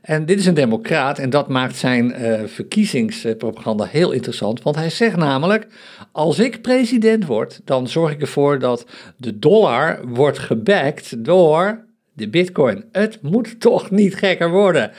En 0.01 0.25
dit 0.25 0.39
is 0.39 0.45
een 0.45 0.53
democraat 0.53 1.19
en 1.19 1.29
dat 1.29 1.47
maakt 1.47 1.75
zijn 1.75 2.15
verkiezingspropaganda 2.47 3.85
heel 3.85 4.11
interessant, 4.11 4.61
want 4.61 4.75
hij 4.75 4.89
zegt 4.89 5.15
namelijk, 5.15 5.67
als 6.11 6.39
ik 6.39 6.61
president 6.61 7.25
word, 7.25 7.61
dan 7.65 7.87
zorg 7.87 8.11
ik 8.11 8.21
ervoor 8.21 8.59
dat 8.59 8.85
de 9.17 9.39
dollar 9.39 10.07
wordt 10.07 10.39
gebackt 10.39 11.25
door 11.25 11.85
de 12.13 12.29
bitcoin. 12.29 12.83
Het 12.91 13.21
moet 13.21 13.59
toch 13.59 13.91
niet 13.91 14.15
gekker 14.15 14.49
worden. 14.49 14.91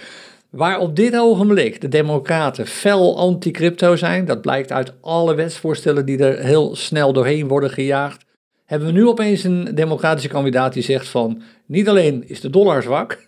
Waar 0.50 0.78
op 0.78 0.96
dit 0.96 1.16
ogenblik 1.16 1.80
de 1.80 1.88
Democraten 1.88 2.66
fel 2.66 3.18
anti-crypto 3.18 3.96
zijn, 3.96 4.24
dat 4.24 4.40
blijkt 4.40 4.72
uit 4.72 4.92
alle 5.00 5.34
wetsvoorstellen 5.34 6.06
die 6.06 6.18
er 6.18 6.44
heel 6.44 6.76
snel 6.76 7.12
doorheen 7.12 7.48
worden 7.48 7.70
gejaagd, 7.70 8.24
hebben 8.64 8.88
we 8.88 8.94
nu 8.94 9.06
opeens 9.06 9.44
een 9.44 9.74
democratische 9.74 10.28
kandidaat 10.28 10.72
die 10.72 10.82
zegt 10.82 11.08
van 11.08 11.42
niet 11.66 11.88
alleen 11.88 12.28
is 12.28 12.40
de 12.40 12.50
dollar 12.50 12.82
zwak, 12.82 13.18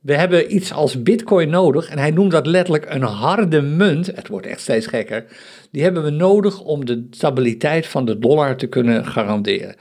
we 0.00 0.14
hebben 0.14 0.54
iets 0.54 0.72
als 0.72 1.02
bitcoin 1.02 1.50
nodig 1.50 1.88
en 1.88 1.98
hij 1.98 2.10
noemt 2.10 2.30
dat 2.30 2.46
letterlijk 2.46 2.86
een 2.88 3.02
harde 3.02 3.60
munt, 3.60 4.06
het 4.06 4.28
wordt 4.28 4.46
echt 4.46 4.60
steeds 4.60 4.86
gekker, 4.86 5.24
die 5.70 5.82
hebben 5.82 6.02
we 6.02 6.10
nodig 6.10 6.60
om 6.60 6.84
de 6.84 7.06
stabiliteit 7.10 7.86
van 7.86 8.04
de 8.04 8.18
dollar 8.18 8.56
te 8.56 8.66
kunnen 8.66 9.06
garanderen. 9.06 9.74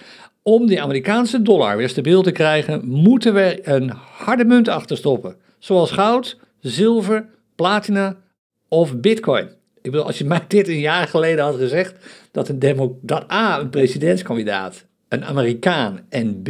Om 0.44 0.68
die 0.68 0.82
Amerikaanse 0.82 1.41
dollar 1.41 1.77
weer 1.77 1.89
stabiel 1.89 2.22
te 2.22 2.32
krijgen, 2.32 2.88
moeten 2.88 3.34
we 3.34 3.60
een 3.63 3.91
harde 4.12 4.46
munt 4.46 4.68
achterstoppen, 4.68 5.36
zoals 5.60 5.91
goud, 5.91 6.38
zilver, 6.60 7.25
platina 7.56 8.18
of 8.68 8.98
bitcoin. 8.98 9.48
Ik 9.82 9.92
bedoel, 9.92 10.06
als 10.06 10.18
je 10.18 10.25
mij 10.25 10.46
dit 10.48 10.68
een 10.68 10.80
jaar 10.80 11.08
geleden 11.08 11.44
had 11.44 11.56
gezegd, 11.56 11.96
dat, 12.32 12.50
een 12.50 12.98
dat 13.01 13.32
A, 13.32 13.60
een 13.60 13.70
presidentskandidaat, 13.70 14.86
een 15.08 15.25
Amerikaan, 15.25 16.06
en 16.10 16.42
B, 16.42 16.50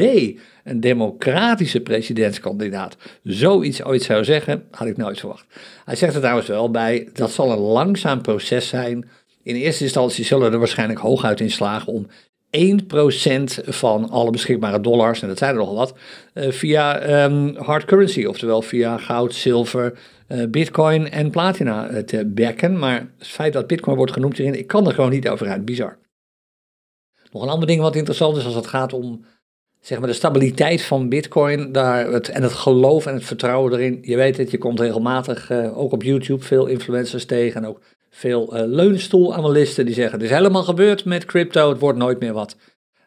een 0.63 0.80
democratische 0.80 1.82
presidentskandidaat, 1.82 2.98
zoiets 3.24 3.84
ooit 3.84 4.04
zou 4.04 4.24
zeggen, 4.24 4.63
had 4.72 4.88
ik 4.88 4.98
nooit 4.98 5.20
verwacht. 5.20 5.46
Hij 5.86 5.96
zegt 5.96 6.13
er 6.13 6.20
trouwens 6.20 6.48
wel 6.48 6.72
bij, 6.72 7.10
dat 7.13 7.32
zal 7.32 7.51
een 7.51 7.58
langzaam 7.58 8.22
proces 8.22 8.68
zijn. 8.68 9.10
In 9.44 9.56
eerste 9.56 9.84
instantie 9.84 10.25
zullen 10.25 10.51
er 10.51 10.60
waarschijnlijk 10.60 11.00
hooguit 11.00 11.39
in 11.39 11.51
slagen 11.51 11.94
om 11.94 12.08
1% 12.58 13.65
van 13.65 14.10
alle 14.10 14.32
beschikbare 14.32 14.82
dollars, 14.82 15.22
en 15.22 15.27
dat 15.27 15.38
zijn 15.38 15.51
er 15.51 15.58
nogal 15.58 15.75
wat, 15.75 15.94
uh, 16.34 16.51
via 16.51 17.24
um, 17.25 17.56
hard 17.56 17.86
currency, 17.86 18.25
oftewel 18.25 18.62
via 18.62 18.98
goud, 18.98 19.34
zilver, 19.34 20.00
uh, 20.27 20.48
bitcoin 20.50 21.12
en 21.12 21.29
platina 21.29 21.89
uh, 21.89 21.98
te 21.98 22.25
backen. 22.25 22.79
Maar 22.79 23.12
het 23.18 23.27
feit 23.27 23.53
dat 23.53 23.68
bitcoin 23.68 23.98
wordt 23.98 24.12
genoemd 24.12 24.38
hierin, 24.38 24.60
ik 24.60 24.68
kan 24.68 24.88
er 24.88 24.94
gewoon 24.94 25.10
niet 25.10 25.29
over 25.29 25.48
uit, 25.48 25.65
bizar. 25.65 25.98
Nog 27.32 27.41
een 27.44 27.50
ander 27.50 27.68
ding 27.68 27.82
wat 27.82 27.96
interessant 27.96 28.38
is 28.38 28.46
als 28.46 28.56
het 28.56 28.68
gaat 28.68 28.94
om 28.94 29.25
zeg 29.79 30.00
maar, 30.00 30.08
de 30.08 30.13
stabiliteit 30.13 30.82
van 30.82 31.10
bitcoin 31.10 31.72
daar 31.72 32.12
het, 32.12 32.29
en 32.29 32.44
het 32.44 32.53
geloof 32.53 33.06
en 33.06 33.13
het 33.13 33.25
vertrouwen 33.25 33.74
erin. 33.74 34.00
Je 34.01 34.15
weet 34.15 34.38
het, 34.38 34.51
je 34.51 34.58
komt 34.58 34.79
regelmatig 34.79 35.51
ook 35.51 35.91
op 35.91 36.03
YouTube 36.03 36.44
veel 36.44 36.65
influencers 36.65 37.25
tegen 37.25 37.63
en 37.63 37.70
ook 37.70 37.82
veel 38.10 38.58
uh, 38.58 38.62
leunstoelanalisten 38.66 39.86
die 39.86 39.94
zeggen: 39.94 40.13
het 40.13 40.24
is 40.24 40.36
helemaal 40.36 40.63
gebeurd 40.63 41.06
met 41.06 41.25
crypto, 41.25 41.70
het 41.70 41.80
wordt 41.80 41.98
nooit 41.98 42.20
meer 42.20 42.34
wat. 42.34 42.56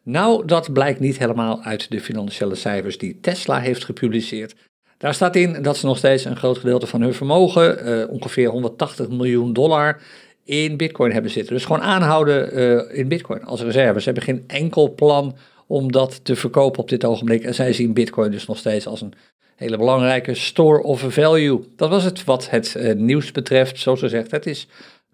Nou, 0.05 0.47
dat 0.47 0.73
blijkt 0.73 1.01
niet 1.01 1.19
helemaal 1.19 1.63
uit 1.63 1.91
de 1.91 2.01
financiële 2.01 2.55
cijfers 2.55 2.99
die 2.99 3.21
Tesla 3.21 3.59
heeft 3.59 3.85
gepubliceerd. 3.85 4.55
Daar 4.99 5.15
staat 5.15 5.37
in 5.37 5.63
dat 5.63 5.77
ze 5.77 5.87
nog 5.87 5.99
steeds 5.99 6.25
een 6.25 6.37
groot 6.37 6.59
gedeelte 6.59 6.87
van 6.87 7.01
hun 7.01 7.15
vermogen, 7.15 7.89
uh, 7.89 8.11
ongeveer 8.11 8.49
180 8.49 9.09
miljoen 9.09 9.53
dollar, 9.53 10.01
in 10.45 10.77
Bitcoin 10.77 11.13
hebben 11.13 11.31
zitten. 11.31 11.55
Dus 11.55 11.65
gewoon 11.65 11.83
aanhouden 11.83 12.59
uh, 12.59 12.99
in 12.99 13.09
Bitcoin 13.09 13.45
als 13.45 13.63
reserve. 13.63 13.99
Ze 13.99 14.05
hebben 14.05 14.23
geen 14.23 14.45
enkel 14.47 14.95
plan 14.95 15.37
om 15.67 15.93
dat 15.93 16.25
te 16.25 16.37
verkopen 16.37 16.81
op 16.81 16.89
dit 16.89 17.05
ogenblik. 17.05 17.45
En 17.45 17.55
zij 17.55 17.73
zien 17.73 17.93
Bitcoin 17.93 18.31
dus 18.31 18.47
nog 18.47 18.59
steeds 18.59 18.87
als 18.87 19.01
een 19.01 19.15
hele 19.62 19.76
belangrijke 19.76 20.35
store 20.35 20.83
of 20.83 21.04
value. 21.09 21.61
Dat 21.76 21.90
was 21.90 22.04
het 22.04 22.25
wat 22.25 22.50
het 22.50 22.75
uh, 22.76 22.95
nieuws 22.95 23.33
betreft. 23.33 23.78
Zoals 23.78 24.00
gezegd, 24.00 24.31
het 24.31 24.47
is 24.47 24.69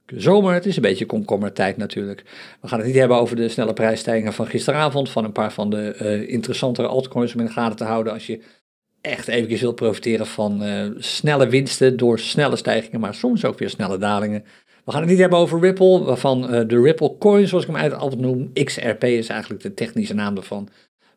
zomer, 0.07 0.55
het 0.55 0.67
is 0.67 0.77
een 0.77 0.83
beetje 0.83 1.07
komkommertijd 1.07 1.77
natuurlijk. 1.77 2.25
We 2.61 2.69
gaan 2.69 2.79
het 2.79 2.87
niet 2.87 2.97
hebben 2.97 3.17
over 3.17 3.37
de 3.37 3.49
snelle 3.49 3.73
prijsstijgingen 3.73 4.33
van 4.33 4.47
gisteravond, 4.47 5.11
van 5.11 5.25
een 5.25 5.33
paar 5.33 5.53
van 5.53 5.71
de 5.71 5.97
uh, 6.03 6.33
interessantere 6.33 6.89
altcoins 6.89 7.35
om 7.35 7.41
in 7.41 7.47
de 7.47 7.53
gaten 7.53 7.77
te 7.77 7.85
houden 7.85 8.13
als 8.13 8.27
je 8.27 8.43
echt 9.01 9.29
eventjes 9.29 9.61
wilt 9.61 9.75
profiteren 9.75 10.27
van 10.27 10.63
uh, 10.63 10.91
snelle 10.97 11.49
winsten 11.49 11.97
door 11.97 12.19
snelle 12.19 12.57
stijgingen, 12.57 13.01
maar 13.01 13.15
soms 13.15 13.45
ook 13.45 13.59
weer 13.59 13.71
snelle 13.71 13.99
dalingen. 13.99 14.45
We 14.85 14.91
gaan 14.93 15.01
het 15.01 15.11
niet 15.11 15.19
hebben 15.19 15.39
over 15.39 15.61
Ripple, 15.61 16.05
waarvan 16.05 16.41
de 16.41 16.81
Ripple 16.81 17.17
coin, 17.19 17.49
zoals 17.49 17.67
ik 17.67 17.75
hem 17.75 17.93
altijd 17.93 18.21
noem, 18.21 18.53
XRP 18.53 19.05
is 19.05 19.29
eigenlijk 19.29 19.63
de 19.63 19.75
technische 19.75 20.15
naam 20.15 20.35
daarvan. 20.35 20.69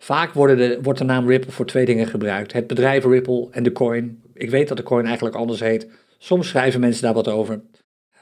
Vaak 0.04 0.34
wordt 0.34 0.98
de 0.98 1.04
naam 1.04 1.28
Ripple 1.28 1.52
voor 1.52 1.66
twee 1.66 1.86
dingen 1.86 2.08
gebruikt. 2.08 2.54
Het 2.54 2.68
bedrijf 2.68 3.06
Ripple 3.06 3.48
en 3.52 3.64
de 3.64 3.72
coin. 3.72 4.22
Ik 4.34 4.50
weet 4.50 4.68
dat 4.68 4.78
de 4.78 4.84
coin 4.84 5.06
eigenlijk 5.06 5.36
anders 5.36 5.60
heet. 5.60 5.88
Soms 6.18 6.48
schrijven 6.48 6.80
mensen 6.80 7.04
daar 7.04 7.14
wat 7.14 7.28
over. 7.28 7.62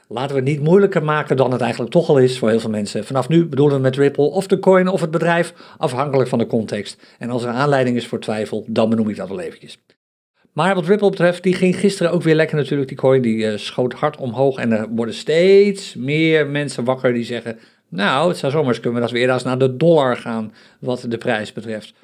Laten 0.08 0.30
we 0.30 0.40
het 0.40 0.50
niet 0.50 0.62
moeilijker 0.62 1.04
maken 1.04 1.36
dan 1.36 1.52
het 1.52 1.60
eigenlijk 1.60 1.92
toch 1.92 2.08
al 2.08 2.18
is 2.18 2.38
voor 2.38 2.48
heel 2.48 2.60
veel 2.60 2.70
mensen. 2.70 3.04
Vanaf 3.04 3.28
nu 3.28 3.46
bedoelen 3.46 3.76
we 3.76 3.82
met 3.82 3.96
Ripple 3.96 4.24
of 4.24 4.46
de 4.46 4.58
coin 4.58 4.88
of 4.88 5.00
het 5.00 5.10
bedrijf, 5.10 5.54
afhankelijk 5.78 6.28
van 6.28 6.38
de 6.38 6.46
context. 6.46 7.02
En 7.18 7.30
als 7.30 7.42
er 7.42 7.50
aanleiding 7.50 7.96
is 7.96 8.06
voor 8.06 8.20
twijfel, 8.20 8.64
dan 8.68 8.90
benoem 8.90 9.08
ik 9.08 9.16
dat 9.16 9.28
wel 9.28 9.40
eventjes. 9.40 9.78
Maar 10.52 10.74
wat 10.74 10.86
Ripple 10.86 11.10
betreft, 11.10 11.42
die 11.42 11.54
ging 11.54 11.76
gisteren 11.76 12.12
ook 12.12 12.22
weer 12.22 12.34
lekker 12.34 12.56
natuurlijk, 12.56 12.88
die 12.88 12.98
coin. 12.98 13.22
Die 13.22 13.36
uh, 13.36 13.56
schoot 13.56 13.92
hard 13.92 14.16
omhoog 14.16 14.58
en 14.58 14.72
er 14.72 14.88
worden 14.88 15.14
steeds 15.14 15.94
meer 15.94 16.46
mensen 16.46 16.84
wakker 16.84 17.12
die 17.12 17.24
zeggen... 17.24 17.58
Nou, 17.90 18.28
het 18.28 18.36
zou 18.36 18.52
zomaar 18.52 18.80
kunnen 18.80 19.00
dat 19.00 19.10
we 19.10 19.18
eerder 19.18 19.34
eens 19.34 19.44
naar 19.44 19.58
de 19.58 19.76
dollar 19.76 20.16
gaan 20.16 20.52
wat 20.80 21.04
de 21.08 21.18
prijs 21.18 21.52
betreft. 21.52 21.94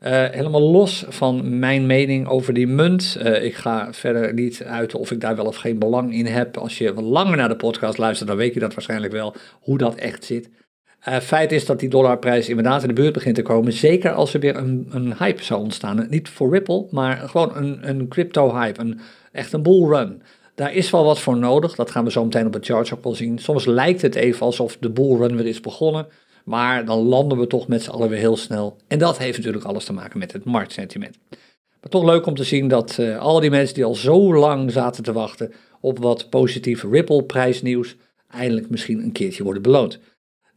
Uh, 0.00 0.10
helemaal 0.30 0.70
los 0.70 1.04
van 1.08 1.58
mijn 1.58 1.86
mening 1.86 2.28
over 2.28 2.54
die 2.54 2.66
munt. 2.66 3.18
Uh, 3.22 3.44
ik 3.44 3.54
ga 3.54 3.92
verder 3.92 4.34
niet 4.34 4.62
uit 4.62 4.94
of 4.94 5.10
ik 5.10 5.20
daar 5.20 5.36
wel 5.36 5.44
of 5.44 5.56
geen 5.56 5.78
belang 5.78 6.14
in 6.14 6.26
heb. 6.26 6.56
Als 6.56 6.78
je 6.78 6.94
langer 6.94 7.36
naar 7.36 7.48
de 7.48 7.56
podcast 7.56 7.98
luistert, 7.98 8.28
dan 8.28 8.38
weet 8.38 8.54
je 8.54 8.60
dat 8.60 8.74
waarschijnlijk 8.74 9.12
wel, 9.12 9.34
hoe 9.60 9.78
dat 9.78 9.94
echt 9.94 10.24
zit. 10.24 10.50
Uh, 11.08 11.16
feit 11.16 11.52
is 11.52 11.66
dat 11.66 11.80
die 11.80 11.88
dollarprijs 11.88 12.48
inderdaad 12.48 12.82
in 12.82 12.88
de 12.88 12.94
buurt 12.94 13.12
begint 13.12 13.34
te 13.34 13.42
komen. 13.42 13.72
Zeker 13.72 14.12
als 14.12 14.34
er 14.34 14.40
weer 14.40 14.56
een, 14.56 14.86
een 14.90 15.14
hype 15.18 15.42
zou 15.42 15.60
ontstaan. 15.60 16.06
Niet 16.08 16.28
voor 16.28 16.52
Ripple, 16.52 16.86
maar 16.90 17.16
gewoon 17.16 17.56
een, 17.56 17.88
een 17.88 18.08
crypto-hype. 18.08 18.80
Een, 18.80 19.00
echt 19.32 19.52
een 19.52 19.62
bull 19.62 19.88
run. 19.88 20.22
Daar 20.54 20.74
is 20.74 20.90
wel 20.90 21.04
wat 21.04 21.20
voor 21.20 21.36
nodig. 21.36 21.74
Dat 21.74 21.90
gaan 21.90 22.04
we 22.04 22.10
zo 22.10 22.24
meteen 22.24 22.46
op 22.46 22.52
het 22.52 22.66
chart 22.66 22.92
ook 22.92 23.04
wel 23.04 23.14
zien. 23.14 23.38
Soms 23.38 23.64
lijkt 23.64 24.02
het 24.02 24.14
even 24.14 24.46
alsof 24.46 24.76
de 24.80 24.90
bull 24.90 25.16
run 25.16 25.36
weer 25.36 25.46
is 25.46 25.60
begonnen. 25.60 26.06
Maar 26.44 26.84
dan 26.84 26.98
landen 26.98 27.38
we 27.38 27.46
toch 27.46 27.68
met 27.68 27.82
z'n 27.82 27.90
allen 27.90 28.08
weer 28.08 28.18
heel 28.18 28.36
snel. 28.36 28.76
En 28.88 28.98
dat 28.98 29.18
heeft 29.18 29.36
natuurlijk 29.36 29.64
alles 29.64 29.84
te 29.84 29.92
maken 29.92 30.18
met 30.18 30.32
het 30.32 30.44
marktsentiment. 30.44 31.18
Maar 31.80 31.90
toch 31.90 32.04
leuk 32.04 32.26
om 32.26 32.34
te 32.34 32.44
zien 32.44 32.68
dat 32.68 32.96
uh, 33.00 33.18
al 33.18 33.40
die 33.40 33.50
mensen 33.50 33.74
die 33.74 33.84
al 33.84 33.94
zo 33.94 34.34
lang 34.34 34.72
zaten 34.72 35.02
te 35.02 35.12
wachten 35.12 35.52
op 35.80 35.98
wat 35.98 36.30
positief 36.30 36.84
Ripple-prijsnieuws, 36.90 37.96
eindelijk 38.30 38.70
misschien 38.70 39.02
een 39.02 39.12
keertje 39.12 39.42
worden 39.42 39.62
beloond. 39.62 39.98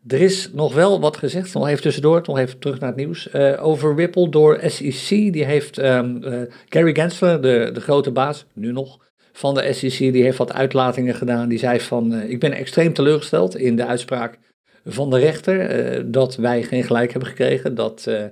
Er 0.07 0.21
is 0.21 0.49
nog 0.53 0.73
wel 0.73 0.99
wat 0.99 1.17
gezegd, 1.17 1.53
nog 1.53 1.67
even 1.67 1.81
tussendoor, 1.81 2.21
nog 2.25 2.37
even 2.37 2.59
terug 2.59 2.79
naar 2.79 2.89
het 2.89 2.97
nieuws, 2.97 3.29
uh, 3.33 3.65
over 3.65 3.95
Ripple 3.95 4.29
door 4.29 4.59
SEC. 4.65 5.09
Die 5.09 5.45
heeft 5.45 5.77
um, 5.77 6.23
uh, 6.23 6.41
Gary 6.69 6.93
Gensler, 6.93 7.41
de, 7.41 7.69
de 7.73 7.81
grote 7.81 8.11
baas, 8.11 8.45
nu 8.53 8.71
nog, 8.71 8.99
van 9.37 9.53
de 9.53 9.73
SEC, 9.73 9.97
die 9.97 10.23
heeft 10.23 10.37
wat 10.37 10.53
uitlatingen 10.53 11.15
gedaan. 11.15 11.49
Die 11.49 11.59
zei 11.59 11.79
van, 11.79 12.13
uh, 12.13 12.29
ik 12.29 12.39
ben 12.39 12.51
extreem 12.51 12.93
teleurgesteld 12.93 13.57
in 13.57 13.75
de 13.75 13.85
uitspraak 13.85 14.37
van 14.85 15.09
de 15.09 15.19
rechter 15.19 15.95
uh, 15.97 16.03
dat 16.05 16.35
wij 16.35 16.63
geen 16.63 16.83
gelijk 16.83 17.11
hebben 17.11 17.29
gekregen, 17.29 17.75
dat 17.75 18.05
uh, 18.09 18.23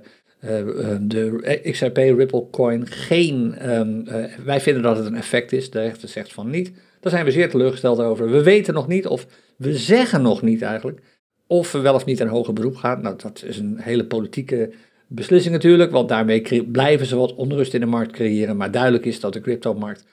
de 1.00 1.60
XRP 1.70 1.96
Ripple 1.96 2.50
coin 2.50 2.86
geen, 2.86 3.70
um, 3.70 4.04
wij 4.44 4.60
vinden 4.60 4.82
dat 4.82 4.96
het 4.96 5.06
een 5.06 5.16
effect 5.16 5.52
is, 5.52 5.70
de 5.70 5.80
rechter 5.80 6.08
zegt 6.08 6.32
van 6.32 6.50
niet. 6.50 6.72
Daar 7.00 7.12
zijn 7.12 7.24
we 7.24 7.30
zeer 7.30 7.50
teleurgesteld 7.50 8.00
over. 8.00 8.30
We 8.30 8.42
weten 8.42 8.74
nog 8.74 8.88
niet, 8.88 9.06
of 9.06 9.26
we 9.56 9.76
zeggen 9.76 10.22
nog 10.22 10.42
niet 10.42 10.62
eigenlijk, 10.62 11.00
of 11.46 11.72
we 11.72 11.78
wel 11.78 11.94
of 11.94 12.04
niet 12.04 12.20
een 12.20 12.28
hoger 12.28 12.52
beroep 12.52 12.76
gaan. 12.76 13.02
Nou, 13.02 13.16
dat 13.22 13.42
is 13.46 13.58
een 13.58 13.78
hele 13.80 14.06
politieke 14.06 14.72
beslissing 15.08 15.54
natuurlijk, 15.54 15.90
want 15.90 16.08
daarmee 16.08 16.64
blijven 16.64 17.06
ze 17.06 17.16
wat 17.16 17.34
onrust 17.34 17.74
in 17.74 17.80
de 17.80 17.86
markt 17.86 18.12
creëren. 18.12 18.56
Maar 18.56 18.70
duidelijk 18.70 19.04
is 19.04 19.20
dat 19.20 19.32
de 19.32 19.40
cryptomarkt 19.40 20.04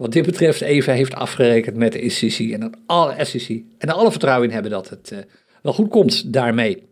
wat 0.00 0.12
dit 0.12 0.26
betreft 0.26 0.60
even 0.60 0.94
heeft 0.94 1.14
afgerekend 1.14 1.76
met 1.76 1.92
de 1.92 2.08
SEC 2.08 2.50
en 2.50 2.60
dat 2.60 2.76
alle 2.86 3.24
SEC 3.24 3.62
en 3.78 3.88
alle 3.88 4.10
vertrouwen 4.10 4.48
in 4.48 4.54
hebben 4.54 4.70
dat 4.70 4.88
het 4.88 5.26
wel 5.62 5.72
goed 5.72 5.88
komt 5.90 6.32
daarmee. 6.32 6.82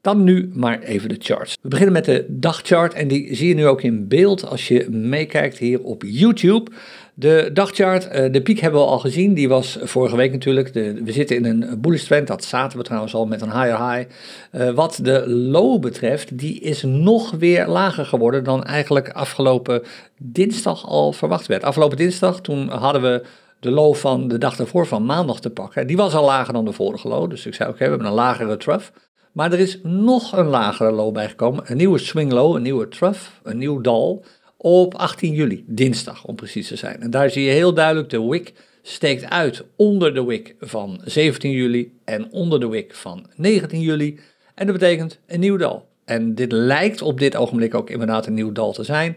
Dan 0.00 0.24
nu 0.24 0.50
maar 0.54 0.80
even 0.80 1.08
de 1.08 1.16
charts. 1.18 1.58
We 1.62 1.68
beginnen 1.68 1.94
met 1.94 2.04
de 2.04 2.26
dagchart 2.28 2.94
en 2.94 3.08
die 3.08 3.34
zie 3.34 3.48
je 3.48 3.54
nu 3.54 3.66
ook 3.66 3.82
in 3.82 4.08
beeld 4.08 4.46
als 4.46 4.68
je 4.68 4.90
meekijkt 4.90 5.58
hier 5.58 5.82
op 5.82 6.02
YouTube. 6.06 6.70
De 7.14 7.50
dagchart, 7.52 8.08
eh, 8.08 8.32
de 8.32 8.42
piek 8.42 8.60
hebben 8.60 8.80
we 8.80 8.86
al 8.86 8.98
gezien, 8.98 9.34
die 9.34 9.48
was 9.48 9.78
vorige 9.82 10.16
week 10.16 10.32
natuurlijk. 10.32 10.72
We 11.04 11.12
zitten 11.12 11.36
in 11.36 11.44
een 11.44 11.80
bullish 11.80 12.04
trend, 12.04 12.26
dat 12.26 12.44
zaten 12.44 12.78
we 12.78 12.84
trouwens 12.84 13.14
al 13.14 13.26
met 13.26 13.40
een 13.40 13.52
higher 13.52 13.92
high. 13.92 14.10
Uh, 14.52 14.70
wat 14.70 14.98
de 15.02 15.28
low 15.28 15.80
betreft, 15.80 16.38
die 16.38 16.60
is 16.60 16.82
nog 16.82 17.30
weer 17.30 17.66
lager 17.66 18.06
geworden 18.06 18.44
dan 18.44 18.64
eigenlijk 18.64 19.10
afgelopen 19.10 19.82
dinsdag 20.18 20.86
al 20.86 21.12
verwacht 21.12 21.46
werd. 21.46 21.62
Afgelopen 21.62 21.96
dinsdag, 21.96 22.40
toen 22.40 22.68
hadden 22.68 23.02
we 23.02 23.22
de 23.60 23.70
low 23.70 23.94
van 23.94 24.28
de 24.28 24.38
dag 24.38 24.56
daarvoor, 24.56 24.86
van 24.86 25.04
maandag, 25.04 25.40
te 25.40 25.50
pakken. 25.50 25.86
Die 25.86 25.96
was 25.96 26.14
al 26.14 26.24
lager 26.24 26.52
dan 26.52 26.64
de 26.64 26.72
vorige 26.72 27.08
low. 27.08 27.30
Dus 27.30 27.46
ik 27.46 27.54
zei: 27.54 27.68
Oké, 27.68 27.78
we 27.84 27.90
hebben 27.90 28.06
een 28.06 28.12
lagere 28.12 28.56
trough. 28.56 28.90
Maar 29.32 29.52
er 29.52 29.58
is 29.58 29.78
nog 29.82 30.32
een 30.32 30.46
lagere 30.46 30.92
low 30.92 31.12
bijgekomen. 31.12 31.64
Een 31.66 31.76
nieuwe 31.76 31.98
swing 31.98 32.32
low, 32.32 32.56
een 32.56 32.62
nieuwe 32.62 32.88
trough, 32.88 33.20
een 33.42 33.58
nieuw 33.58 33.80
dal. 33.80 34.24
Op 34.56 34.94
18 34.94 35.32
juli, 35.32 35.64
dinsdag 35.66 36.24
om 36.24 36.34
precies 36.34 36.68
te 36.68 36.76
zijn. 36.76 37.00
En 37.00 37.10
daar 37.10 37.30
zie 37.30 37.44
je 37.44 37.50
heel 37.50 37.74
duidelijk 37.74 38.10
de 38.10 38.28
wick 38.28 38.52
steekt 38.82 39.24
uit 39.24 39.64
onder 39.76 40.14
de 40.14 40.24
wick 40.24 40.54
van 40.60 41.00
17 41.04 41.50
juli 41.50 41.92
en 42.04 42.32
onder 42.32 42.60
de 42.60 42.68
wick 42.68 42.94
van 42.94 43.26
19 43.36 43.80
juli. 43.80 44.18
En 44.54 44.66
dat 44.66 44.78
betekent 44.78 45.18
een 45.26 45.40
nieuw 45.40 45.56
dal. 45.56 45.86
En 46.04 46.34
dit 46.34 46.52
lijkt 46.52 47.02
op 47.02 47.18
dit 47.18 47.36
ogenblik 47.36 47.74
ook 47.74 47.90
inderdaad 47.90 48.26
een 48.26 48.34
nieuw 48.34 48.52
dal 48.52 48.72
te 48.72 48.84
zijn 48.84 49.16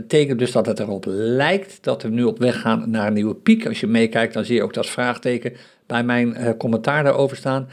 betekent 0.00 0.38
dus 0.38 0.52
dat 0.52 0.66
het 0.66 0.78
erop 0.78 1.04
lijkt 1.08 1.78
dat 1.80 2.02
we 2.02 2.08
nu 2.08 2.24
op 2.24 2.38
weg 2.38 2.60
gaan 2.60 2.90
naar 2.90 3.06
een 3.06 3.12
nieuwe 3.12 3.34
piek. 3.34 3.66
Als 3.66 3.80
je 3.80 3.86
meekijkt, 3.86 4.34
dan 4.34 4.44
zie 4.44 4.54
je 4.54 4.62
ook 4.62 4.74
dat 4.74 4.86
vraagteken 4.86 5.52
bij 5.86 6.04
mijn 6.04 6.28
uh, 6.28 6.50
commentaar 6.58 7.02
daarover 7.04 7.36
staan. 7.36 7.68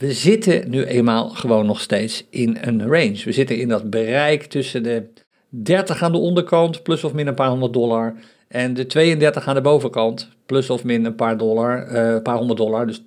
We 0.00 0.12
zitten 0.12 0.70
nu 0.70 0.84
eenmaal 0.84 1.28
gewoon 1.28 1.66
nog 1.66 1.80
steeds 1.80 2.26
in 2.30 2.58
een 2.60 2.82
range. 2.82 3.22
We 3.24 3.32
zitten 3.32 3.58
in 3.58 3.68
dat 3.68 3.90
bereik 3.90 4.42
tussen 4.42 4.82
de 4.82 5.08
30 5.48 6.02
aan 6.02 6.12
de 6.12 6.18
onderkant, 6.18 6.82
plus 6.82 7.04
of 7.04 7.12
min 7.12 7.26
een 7.26 7.34
paar 7.34 7.48
honderd 7.48 7.72
dollar. 7.72 8.14
En 8.48 8.74
de 8.74 8.86
32 8.86 9.46
aan 9.46 9.54
de 9.54 9.60
bovenkant, 9.60 10.28
plus 10.46 10.70
of 10.70 10.84
min 10.84 11.04
een 11.04 11.14
paar 11.14 11.36
dollar, 11.36 11.92
uh, 11.92 12.12
een 12.12 12.22
paar 12.22 12.36
honderd 12.36 12.58
dollar, 12.58 12.86
dus 12.86 13.02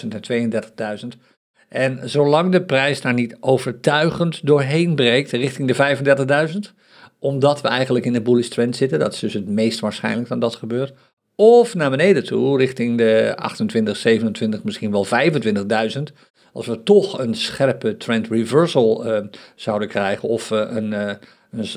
30.000 0.00 0.08
en 0.08 0.52
32.000. 1.02 1.18
En 1.68 2.10
zolang 2.10 2.52
de 2.52 2.62
prijs 2.62 3.00
daar 3.00 3.14
niet 3.14 3.36
overtuigend 3.40 4.46
doorheen 4.46 4.94
breekt, 4.94 5.30
richting 5.30 5.68
de 5.68 5.96
35.000, 6.52 6.74
omdat 7.18 7.60
we 7.60 7.68
eigenlijk 7.68 8.04
in 8.04 8.12
de 8.12 8.22
bullish 8.22 8.48
trend 8.48 8.76
zitten. 8.76 8.98
Dat 8.98 9.12
is 9.12 9.20
dus 9.20 9.34
het 9.34 9.48
meest 9.48 9.80
waarschijnlijk 9.80 10.28
dat 10.28 10.40
dat 10.40 10.54
gebeurt. 10.54 10.92
Of 11.42 11.74
naar 11.74 11.90
beneden 11.90 12.24
toe, 12.24 12.58
richting 12.58 12.98
de 12.98 13.32
28, 13.36 13.96
27, 13.96 14.64
misschien 14.64 14.90
wel 14.90 15.06
25.000. 15.06 16.02
Als 16.52 16.66
we 16.66 16.82
toch 16.82 17.18
een 17.18 17.34
scherpe 17.34 17.96
trend 17.96 18.28
reversal 18.28 19.06
uh, 19.06 19.18
zouden 19.54 19.88
krijgen. 19.88 20.28
Of 20.28 20.50
uh, 20.50 20.66
een, 20.70 20.92
uh, 20.92 21.12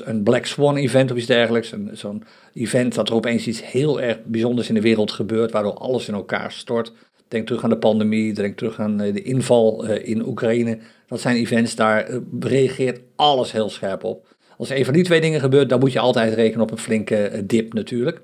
een 0.04 0.22
Black 0.22 0.46
Swan 0.46 0.76
event 0.76 1.10
of 1.10 1.16
iets 1.16 1.26
dergelijks. 1.26 1.74
Zo'n 1.92 2.24
event 2.54 2.94
dat 2.94 3.08
er 3.08 3.14
opeens 3.14 3.46
iets 3.46 3.64
heel 3.64 4.00
erg 4.00 4.18
bijzonders 4.24 4.68
in 4.68 4.74
de 4.74 4.80
wereld 4.80 5.12
gebeurt. 5.12 5.52
Waardoor 5.52 5.74
alles 5.74 6.08
in 6.08 6.14
elkaar 6.14 6.52
stort. 6.52 6.92
Denk 7.28 7.46
terug 7.46 7.64
aan 7.64 7.70
de 7.70 7.78
pandemie, 7.78 8.34
denk 8.34 8.56
terug 8.56 8.80
aan 8.80 8.96
de 8.96 9.22
inval 9.22 9.86
in 9.86 10.26
Oekraïne. 10.26 10.78
Dat 11.06 11.20
zijn 11.20 11.36
events, 11.36 11.74
daar 11.74 12.10
reageert 12.40 13.00
alles 13.16 13.52
heel 13.52 13.70
scherp 13.70 14.04
op. 14.04 14.34
Als 14.58 14.70
een 14.70 14.84
van 14.84 14.94
die 14.94 15.04
twee 15.04 15.20
dingen 15.20 15.40
gebeurt, 15.40 15.68
dan 15.68 15.78
moet 15.78 15.92
je 15.92 15.98
altijd 15.98 16.34
rekenen 16.34 16.62
op 16.62 16.70
een 16.70 16.78
flinke 16.78 17.16
eh, 17.16 17.42
dip 17.44 17.72
natuurlijk. 17.72 18.20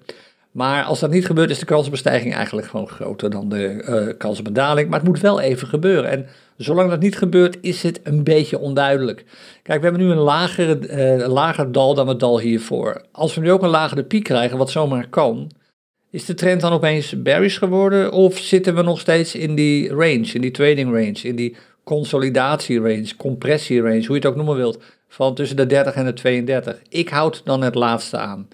Maar 0.51 0.85
als 0.85 1.01
dat 1.01 1.11
niet 1.11 1.27
gebeurt, 1.27 1.51
is 1.51 1.59
de 1.59 1.65
kans 1.65 1.87
op 1.87 1.93
een 1.93 1.99
stijging 1.99 2.35
eigenlijk 2.35 2.67
gewoon 2.67 2.89
groter 2.89 3.31
dan 3.31 3.49
de 3.49 3.85
uh, 3.89 4.17
kans 4.19 4.39
op 4.39 4.47
een 4.47 4.53
daling. 4.53 4.89
Maar 4.89 4.99
het 4.99 5.09
moet 5.09 5.21
wel 5.21 5.41
even 5.41 5.69
gebeuren. 5.69 6.11
En 6.11 6.27
zolang 6.57 6.91
dat 6.91 7.01
niet 7.01 7.17
gebeurt, 7.17 7.59
is 7.61 7.83
het 7.83 8.01
een 8.05 8.25
beetje 8.25 8.59
onduidelijk. 8.59 9.25
Kijk, 9.63 9.81
we 9.81 9.87
hebben 9.87 10.07
nu 10.07 10.11
een 10.11 10.19
lagere, 10.19 11.19
uh, 11.21 11.27
lager 11.29 11.73
dal 11.73 11.95
dan 11.95 12.09
het 12.09 12.21
dal 12.21 12.41
hiervoor. 12.41 13.03
Als 13.13 13.35
we 13.35 13.41
nu 13.41 13.53
ook 13.53 13.63
een 13.63 13.69
lagere 13.69 14.05
piek 14.05 14.25
krijgen, 14.25 14.59
wat 14.59 14.71
zomaar 14.71 15.09
kan, 15.09 15.51
is 16.11 16.25
de 16.25 16.35
trend 16.35 16.61
dan 16.61 16.73
opeens 16.73 17.23
bearish 17.23 17.59
geworden? 17.59 18.13
Of 18.13 18.39
zitten 18.39 18.75
we 18.75 18.83
nog 18.83 19.01
steeds 19.01 19.35
in 19.35 19.55
die 19.55 19.89
range, 19.89 20.31
in 20.33 20.41
die 20.41 20.51
trading 20.51 20.93
range, 20.93 21.21
in 21.23 21.37
die 21.37 21.57
consolidatie 21.85 22.81
range, 22.81 23.17
compressie 23.17 23.83
range, 23.83 24.07
hoe 24.07 24.09
je 24.09 24.15
het 24.15 24.27
ook 24.27 24.37
noemen 24.37 24.57
wilt? 24.57 24.79
van 25.11 25.35
tussen 25.35 25.57
de 25.57 25.67
30 25.67 25.95
en 25.95 26.05
de 26.05 26.13
32. 26.13 26.83
Ik 26.89 27.09
houd 27.09 27.43
dan 27.45 27.63
het 27.63 27.75
laatste 27.75 28.19
aan. 28.19 28.49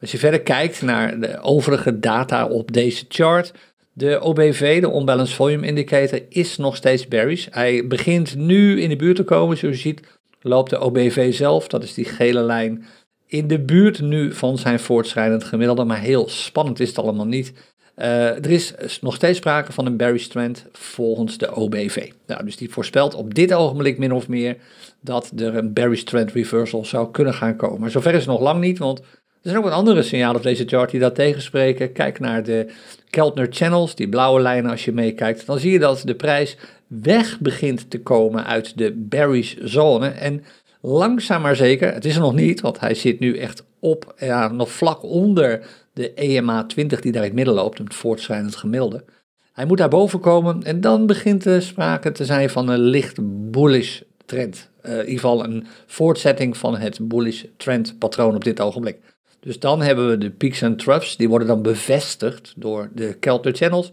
Als 0.00 0.12
je 0.12 0.18
verder 0.18 0.40
kijkt 0.40 0.82
naar 0.82 1.20
de 1.20 1.40
overige 1.40 1.98
data 1.98 2.46
op 2.46 2.72
deze 2.72 3.04
chart, 3.08 3.52
de 3.92 4.20
OBV, 4.20 4.80
de 4.80 4.94
Unbalanced 4.94 5.36
Volume 5.36 5.66
Indicator, 5.66 6.20
is 6.28 6.56
nog 6.56 6.76
steeds 6.76 7.08
bearish. 7.08 7.46
Hij 7.50 7.86
begint 7.86 8.36
nu 8.36 8.80
in 8.80 8.88
de 8.88 8.96
buurt 8.96 9.16
te 9.16 9.24
komen, 9.24 9.56
zoals 9.56 9.76
je 9.76 9.82
ziet 9.82 10.00
loopt 10.40 10.70
de 10.70 10.78
OBV 10.78 11.34
zelf, 11.34 11.68
dat 11.68 11.82
is 11.82 11.94
die 11.94 12.04
gele 12.04 12.42
lijn, 12.42 12.84
in 13.26 13.46
de 13.46 13.60
buurt 13.60 14.00
nu 14.00 14.32
van 14.32 14.58
zijn 14.58 14.80
voortschrijdend 14.80 15.44
gemiddelde, 15.44 15.84
maar 15.84 16.00
heel 16.00 16.28
spannend 16.28 16.80
is 16.80 16.88
het 16.88 16.98
allemaal 16.98 17.26
niet. 17.26 17.52
Uh, 17.96 18.36
er 18.36 18.50
is 18.50 18.74
nog 19.00 19.14
steeds 19.14 19.38
sprake 19.38 19.72
van 19.72 19.86
een 19.86 19.96
bearish 19.96 20.26
trend 20.26 20.66
volgens 20.72 21.38
de 21.38 21.54
OBV. 21.54 22.10
Nou, 22.26 22.44
dus 22.44 22.56
die 22.56 22.70
voorspelt 22.70 23.14
op 23.14 23.34
dit 23.34 23.52
ogenblik 23.52 23.98
min 23.98 24.12
of 24.12 24.28
meer 24.28 24.56
dat 25.00 25.32
er 25.36 25.56
een 25.56 25.72
bearish 25.72 26.02
trend 26.02 26.32
reversal 26.32 26.84
zou 26.84 27.10
kunnen 27.10 27.34
gaan 27.34 27.56
komen. 27.56 27.80
Maar 27.80 27.90
zover 27.90 28.14
is 28.14 28.18
het 28.18 28.28
nog 28.28 28.40
lang 28.40 28.60
niet, 28.60 28.78
want 28.78 29.02
er 29.42 29.48
zijn 29.50 29.56
ook 29.56 29.64
wat 29.64 29.72
andere 29.72 30.02
signalen 30.02 30.36
op 30.36 30.42
deze 30.42 30.64
chart 30.66 30.90
die 30.90 31.00
dat 31.00 31.14
tegenspreken. 31.14 31.92
Kijk 31.92 32.18
naar 32.18 32.42
de 32.42 32.66
Keltner 33.10 33.46
Channels, 33.50 33.94
die 33.94 34.08
blauwe 34.08 34.40
lijnen 34.40 34.70
als 34.70 34.84
je 34.84 34.92
meekijkt. 34.92 35.46
Dan 35.46 35.58
zie 35.58 35.72
je 35.72 35.78
dat 35.78 36.02
de 36.04 36.14
prijs 36.14 36.56
weg 36.86 37.38
begint 37.38 37.90
te 37.90 38.00
komen 38.00 38.46
uit 38.46 38.78
de 38.78 38.92
bearish 38.92 39.56
zone. 39.56 40.08
En 40.08 40.44
langzaam 40.80 41.42
maar 41.42 41.56
zeker, 41.56 41.92
het 41.94 42.04
is 42.04 42.14
er 42.14 42.20
nog 42.20 42.34
niet, 42.34 42.60
want 42.60 42.80
hij 42.80 42.94
zit 42.94 43.20
nu 43.20 43.38
echt 43.38 43.64
op, 43.78 44.14
ja, 44.18 44.48
nog 44.48 44.70
vlak 44.70 45.02
onder 45.02 45.66
de 45.92 46.14
EMA 46.14 46.64
20 46.64 47.00
die 47.00 47.12
daar 47.12 47.22
in 47.22 47.28
het 47.28 47.36
midden 47.36 47.54
loopt, 47.54 47.78
het 47.78 47.94
voortschrijdend 47.94 48.56
gemiddelde. 48.56 49.04
Hij 49.52 49.66
moet 49.66 49.78
daar 49.78 49.88
boven 49.88 50.20
komen 50.20 50.62
en 50.62 50.80
dan 50.80 51.06
begint 51.06 51.44
er 51.44 51.62
sprake 51.62 52.12
te 52.12 52.24
zijn 52.24 52.50
van 52.50 52.68
een 52.68 52.80
licht 52.80 53.18
bullish 53.50 54.00
trend. 54.26 54.70
Uh, 54.82 54.92
in 54.92 54.98
ieder 54.98 55.14
geval 55.14 55.44
een 55.44 55.66
voortzetting 55.86 56.56
van 56.56 56.76
het 56.76 57.08
bullish 57.08 57.44
trend 57.56 57.98
patroon 57.98 58.34
op 58.34 58.44
dit 58.44 58.60
ogenblik. 58.60 58.98
Dus 59.40 59.58
dan 59.58 59.82
hebben 59.82 60.08
we 60.08 60.18
de 60.18 60.30
peaks 60.30 60.62
en 60.62 60.76
troughs, 60.76 61.16
die 61.16 61.28
worden 61.28 61.48
dan 61.48 61.62
bevestigd 61.62 62.54
door 62.56 62.90
de 62.94 63.14
Kelter 63.14 63.54
channels. 63.54 63.92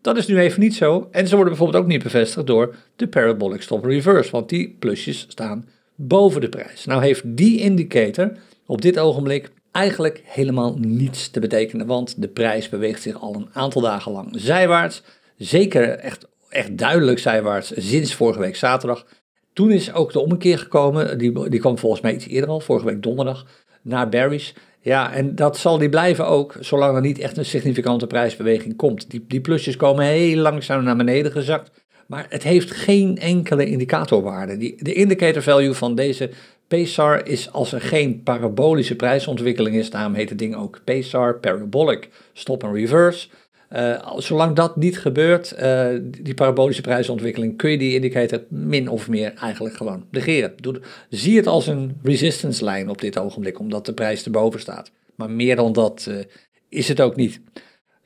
Dat 0.00 0.16
is 0.16 0.26
nu 0.26 0.38
even 0.38 0.60
niet 0.60 0.74
zo. 0.74 1.08
En 1.10 1.28
ze 1.28 1.34
worden 1.34 1.54
bijvoorbeeld 1.54 1.82
ook 1.82 1.90
niet 1.90 2.02
bevestigd 2.02 2.46
door 2.46 2.74
de 2.96 3.08
parabolic 3.08 3.62
stop 3.62 3.84
reverse, 3.84 4.30
want 4.30 4.48
die 4.48 4.76
plusjes 4.78 5.26
staan 5.28 5.68
boven 5.94 6.40
de 6.40 6.48
prijs. 6.48 6.84
Nou 6.84 7.02
heeft 7.02 7.22
die 7.24 7.60
indicator 7.60 8.32
op 8.66 8.82
dit 8.82 8.98
ogenblik 8.98 9.50
eigenlijk 9.72 10.22
helemaal 10.24 10.76
niets 10.78 11.30
te 11.30 11.40
betekenen, 11.40 11.86
want 11.86 12.22
de 12.22 12.28
prijs 12.28 12.68
beweegt 12.68 13.02
zich 13.02 13.20
al 13.20 13.34
een 13.34 13.48
aantal 13.52 13.82
dagen 13.82 14.12
lang 14.12 14.28
zijwaarts. 14.32 15.02
Zeker 15.36 15.88
echt, 15.88 16.26
echt 16.48 16.78
duidelijk 16.78 17.18
zijwaarts 17.18 17.72
sinds 17.76 18.14
vorige 18.14 18.40
week 18.40 18.56
zaterdag. 18.56 19.06
Toen 19.52 19.70
is 19.70 19.92
ook 19.92 20.12
de 20.12 20.20
ommekeer 20.20 20.58
gekomen, 20.58 21.18
die, 21.18 21.48
die 21.48 21.60
kwam 21.60 21.78
volgens 21.78 22.02
mij 22.02 22.14
iets 22.14 22.26
eerder 22.26 22.50
al, 22.50 22.60
vorige 22.60 22.86
week 22.86 23.02
donderdag, 23.02 23.46
naar 23.82 24.08
bearish. 24.08 24.52
Ja, 24.80 25.12
en 25.12 25.34
dat 25.34 25.58
zal 25.58 25.78
die 25.78 25.88
blijven 25.88 26.26
ook, 26.26 26.56
zolang 26.60 26.94
er 26.94 27.00
niet 27.00 27.18
echt 27.18 27.36
een 27.36 27.44
significante 27.44 28.06
prijsbeweging 28.06 28.76
komt. 28.76 29.10
Die, 29.10 29.24
die 29.28 29.40
plusjes 29.40 29.76
komen 29.76 30.04
heel 30.04 30.36
langzaam 30.36 30.84
naar 30.84 30.96
beneden 30.96 31.32
gezakt, 31.32 31.70
maar 32.06 32.26
het 32.28 32.42
heeft 32.42 32.70
geen 32.70 33.18
enkele 33.18 33.66
indicatorwaarde. 33.66 34.56
Die, 34.56 34.84
de 34.84 34.92
indicator 34.92 35.42
value 35.42 35.74
van 35.74 35.94
deze 35.94 36.30
PSAR 36.68 37.28
is 37.28 37.52
als 37.52 37.72
er 37.72 37.80
geen 37.80 38.22
parabolische 38.22 38.96
prijsontwikkeling 38.96 39.76
is, 39.76 39.90
daarom 39.90 40.14
heet 40.14 40.28
het 40.28 40.38
ding 40.38 40.56
ook 40.56 40.80
PSAR, 40.84 41.38
Parabolic 41.38 42.08
Stop 42.32 42.64
and 42.64 42.74
Reverse. 42.74 43.28
Uh, 43.72 44.16
zolang 44.16 44.56
dat 44.56 44.76
niet 44.76 44.98
gebeurt, 44.98 45.54
uh, 45.60 45.86
die 46.02 46.34
parabolische 46.34 46.82
prijsontwikkeling, 46.82 47.56
kun 47.56 47.70
je 47.70 47.78
die 47.78 47.94
indicator 47.94 48.42
min 48.48 48.88
of 48.88 49.08
meer 49.08 49.34
eigenlijk 49.34 49.76
gewoon 49.76 50.04
negeren. 50.10 50.52
Doe, 50.56 50.80
zie 51.08 51.36
het 51.36 51.46
als 51.46 51.66
een 51.66 51.96
resistance 52.02 52.64
lijn 52.64 52.88
op 52.88 53.00
dit 53.00 53.18
ogenblik, 53.18 53.58
omdat 53.58 53.86
de 53.86 53.92
prijs 53.92 54.24
erboven 54.24 54.60
staat. 54.60 54.90
Maar 55.14 55.30
meer 55.30 55.56
dan 55.56 55.72
dat 55.72 56.06
uh, 56.08 56.16
is 56.68 56.88
het 56.88 57.00
ook 57.00 57.16
niet. 57.16 57.40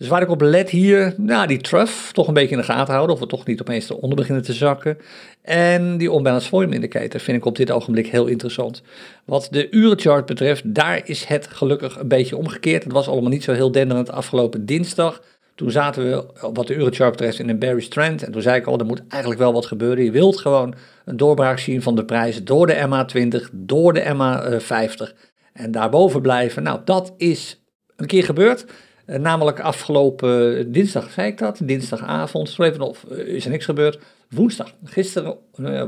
Dus 0.02 0.10
waar 0.10 0.22
ik 0.22 0.30
op 0.30 0.40
let 0.40 0.70
hier, 0.70 1.14
nou 1.16 1.46
die 1.46 1.60
trough 1.60 2.12
toch 2.12 2.28
een 2.28 2.34
beetje 2.34 2.54
in 2.54 2.60
de 2.60 2.64
gaten 2.64 2.94
houden, 2.94 3.14
of 3.14 3.20
we 3.20 3.26
toch 3.26 3.46
niet 3.46 3.60
opeens 3.60 3.90
eronder 3.90 4.16
beginnen 4.16 4.42
te 4.42 4.52
zakken. 4.52 4.98
En 5.42 5.96
die 5.96 6.12
unbalanced 6.12 6.48
volume 6.48 6.74
indicator 6.74 7.20
vind 7.20 7.36
ik 7.36 7.44
op 7.44 7.56
dit 7.56 7.70
ogenblik 7.70 8.06
heel 8.06 8.26
interessant. 8.26 8.82
Wat 9.24 9.48
de 9.50 9.70
urenchart 9.70 10.26
betreft, 10.26 10.74
daar 10.74 11.00
is 11.04 11.24
het 11.24 11.46
gelukkig 11.46 11.98
een 11.98 12.08
beetje 12.08 12.36
omgekeerd. 12.36 12.84
Het 12.84 12.92
was 12.92 13.08
allemaal 13.08 13.30
niet 13.30 13.44
zo 13.44 13.52
heel 13.52 13.72
denderend 13.72 14.10
afgelopen 14.10 14.66
dinsdag. 14.66 15.22
Toen 15.54 15.70
zaten 15.70 16.04
we, 16.04 16.26
wat 16.52 16.66
de 16.66 16.76
Eurochart 16.76 17.10
betreft, 17.10 17.38
in 17.38 17.48
een 17.48 17.58
bearish 17.58 17.88
trend. 17.88 18.22
En 18.22 18.32
toen 18.32 18.42
zei 18.42 18.56
ik 18.56 18.66
al, 18.66 18.78
er 18.78 18.86
moet 18.86 19.02
eigenlijk 19.08 19.40
wel 19.40 19.52
wat 19.52 19.66
gebeuren. 19.66 20.04
Je 20.04 20.10
wilt 20.10 20.40
gewoon 20.40 20.74
een 21.04 21.16
doorbraak 21.16 21.58
zien 21.58 21.82
van 21.82 21.94
de 21.94 22.04
prijs 22.04 22.44
door 22.44 22.66
de 22.66 22.86
MA20, 22.88 23.50
door 23.52 23.92
de 23.92 24.02
MA50 24.02 25.18
en 25.52 25.70
daarboven 25.70 26.22
blijven. 26.22 26.62
Nou, 26.62 26.80
dat 26.84 27.14
is 27.16 27.62
een 27.96 28.06
keer 28.06 28.24
gebeurd. 28.24 28.64
Eh, 29.06 29.18
namelijk 29.18 29.60
afgelopen 29.60 30.72
dinsdag, 30.72 31.10
zei 31.10 31.28
ik 31.28 31.38
dat, 31.38 31.60
dinsdagavond, 31.62 32.58
of 32.78 33.04
eh, 33.04 33.18
is 33.18 33.44
er 33.44 33.50
niks 33.50 33.64
gebeurd. 33.64 33.98
Woensdag, 34.28 34.74
gisteren, 34.84 35.36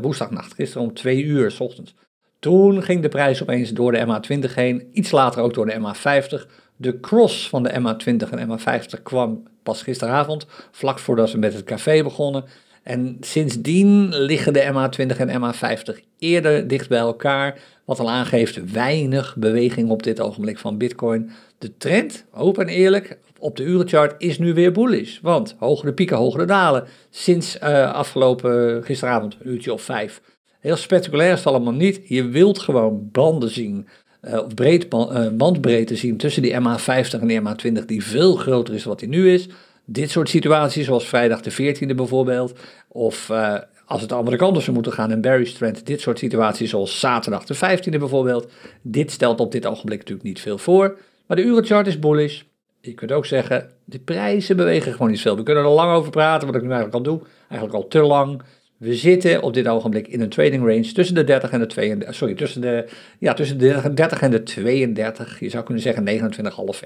woensdagnacht, 0.01 0.55
gisteren 0.55 0.89
om 0.89 0.95
twee 0.95 1.23
uur 1.23 1.51
s 1.51 1.61
ochtends. 1.61 1.95
Toen 2.39 2.83
ging 2.83 3.03
de 3.03 3.09
prijs 3.09 3.43
opeens 3.43 3.71
door 3.71 3.93
de 3.93 4.07
MA20 4.07 4.55
heen, 4.55 4.89
iets 4.93 5.11
later 5.11 5.43
ook 5.43 5.55
door 5.55 5.67
de 5.67 5.79
MA50. 5.79 6.51
De 6.77 7.01
cross 7.01 7.49
van 7.49 7.63
de 7.63 7.71
MA20 7.71 8.31
en 8.31 8.59
MA50 8.59 9.03
kwam 9.03 9.43
pas 9.63 9.83
gisteravond, 9.83 10.47
vlak 10.71 10.99
voordat 10.99 11.33
we 11.33 11.39
met 11.39 11.55
het 11.55 11.65
café 11.65 12.03
begonnen. 12.03 12.45
En 12.83 13.17
sindsdien 13.21 14.17
liggen 14.17 14.53
de 14.53 14.63
MA20 14.73 15.17
en 15.17 15.43
MA50 15.43 16.05
eerder 16.19 16.69
dicht 16.69 16.89
bij 16.89 16.99
elkaar, 16.99 17.61
wat 17.85 18.01
al 18.01 18.11
aangeeft 18.11 18.73
weinig 18.73 19.37
beweging 19.37 19.91
op 19.91 20.03
dit 20.03 20.21
ogenblik 20.21 20.59
van 20.59 20.79
Bitcoin. 20.79 21.31
De 21.59 21.77
trend, 21.77 22.25
open 22.33 22.67
en 22.67 22.75
eerlijk, 22.75 23.19
op 23.39 23.57
de 23.57 23.63
urenchart 23.63 24.15
is 24.19 24.39
nu 24.39 24.55
weer 24.55 24.73
bullish, 24.73 25.19
want 25.21 25.55
hogere 25.59 25.93
pieken, 25.93 26.17
hogere 26.17 26.45
dalen 26.45 26.85
sinds 27.11 27.59
uh, 27.63 27.93
afgelopen 27.93 28.85
gisteravond, 28.85 29.37
een 29.41 29.51
uurtje 29.51 29.73
of 29.73 29.83
vijf. 29.83 30.21
Heel 30.61 30.77
spectaculair 30.77 31.33
is 31.33 31.39
het 31.39 31.47
allemaal 31.47 31.73
niet. 31.73 32.01
Je 32.05 32.29
wilt 32.29 32.59
gewoon 32.59 33.09
banden 33.13 33.51
zien 33.51 33.89
uh, 34.29 34.45
of 34.45 34.55
breed, 34.55 34.87
uh, 34.95 35.29
bandbreedte 35.33 35.97
zien 35.97 36.17
tussen 36.17 36.43
die 36.43 36.53
MA50 36.53 37.21
en 37.21 37.27
de 37.27 37.41
MA20 37.41 37.85
die 37.87 38.05
veel 38.05 38.35
groter 38.37 38.75
is 38.75 38.83
dan 38.83 38.91
wat 38.91 39.01
die 39.01 39.09
nu 39.09 39.33
is. 39.33 39.49
Dit 39.85 40.11
soort 40.11 40.29
situaties, 40.29 40.87
zoals 40.87 41.09
vrijdag 41.09 41.41
de 41.41 41.53
14e 41.53 41.95
bijvoorbeeld, 41.95 42.59
of 42.89 43.29
uh, 43.29 43.55
als 43.87 44.01
het 44.01 44.09
de 44.09 44.17
andere 44.17 44.37
kant 44.37 44.57
op 44.57 44.63
zou 44.63 44.75
moeten 44.75 44.93
gaan, 44.93 45.11
een 45.11 45.21
bearish 45.21 45.53
trend, 45.53 45.87
dit 45.87 46.01
soort 46.01 46.19
situaties 46.19 46.71
zoals 46.71 47.01
zaterdag 47.01 47.45
de 47.45 47.57
15e 47.57 47.99
bijvoorbeeld. 47.99 48.53
Dit 48.83 49.11
stelt 49.11 49.41
op 49.41 49.53
dit 49.53 49.67
ogenblik 49.67 49.99
natuurlijk 49.99 50.27
niet 50.27 50.41
veel 50.41 50.59
voor, 50.59 50.99
maar 51.27 51.37
de 51.37 51.43
urenchart 51.43 51.87
is 51.87 51.99
bullish. 51.99 52.43
Je 52.81 52.95
kunt 52.95 53.13
ook 53.13 53.27
zeggen, 53.27 53.71
de 53.85 53.99
prijzen 53.99 54.57
bewegen 54.57 54.93
gewoon 54.93 55.11
niet 55.11 55.21
veel. 55.21 55.37
We 55.37 55.43
kunnen 55.43 55.65
er 55.65 55.71
lang 55.71 55.93
over 55.93 56.11
praten, 56.11 56.47
wat 56.47 56.57
ik 56.57 56.63
nu 56.63 56.71
eigenlijk 56.71 56.97
al 56.97 57.13
doe, 57.13 57.27
eigenlijk 57.49 57.83
al 57.83 57.89
te 57.89 58.03
lang. 58.03 58.43
We 58.79 58.95
zitten 58.95 59.43
op 59.43 59.55
dit 59.55 59.69
ogenblik 59.69 60.09
in 60.09 60.21
een 60.21 60.29
trading 60.29 60.63
range 60.63 60.93
tussen 60.93 61.15
de 61.15 61.25
30 61.25 61.51
en 61.51 61.61
de 61.61 61.67
32, 61.67 62.15
sorry, 62.15 62.35
tussen 62.35 62.61
de, 62.61 62.89
ja, 63.19 63.35
tussen 63.35 63.59
de 63.59 63.93
30 63.95 64.21
en 64.21 64.31
de 64.31 64.43
32. 64.43 65.41
Je 65.41 65.49
zou 65.49 65.65
kunnen 65.65 65.83
zeggen 65.83 66.33
29,5, 66.75 66.81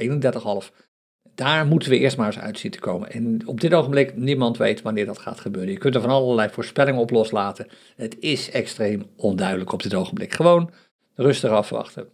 31,5. 0.71 0.87
Daar 1.35 1.67
moeten 1.67 1.91
we 1.91 1.99
eerst 1.99 2.17
maar 2.17 2.27
eens 2.27 2.39
uit 2.39 2.59
zien 2.59 2.71
te 2.71 2.81
komen. 2.81 3.11
En 3.11 3.43
op 3.47 3.61
dit 3.61 3.75
ogenblik, 3.75 4.17
niemand 4.17 4.57
weet 4.57 4.83
wanneer 4.83 5.07
dat 5.07 5.19
gaat 5.19 5.41
gebeuren. 5.41 5.73
Je 5.73 5.79
kunt 5.79 5.95
er 5.95 6.01
van 6.01 6.11
allerlei 6.11 6.49
voorspellingen 6.53 7.01
op 7.01 7.11
loslaten. 7.11 7.67
Het 7.97 8.17
is 8.21 8.51
extreem 8.51 9.07
onduidelijk 9.17 9.73
op 9.73 9.83
dit 9.83 9.95
ogenblik. 9.95 10.35
Gewoon 10.35 10.71
rustig 11.15 11.51
afwachten. 11.51 12.09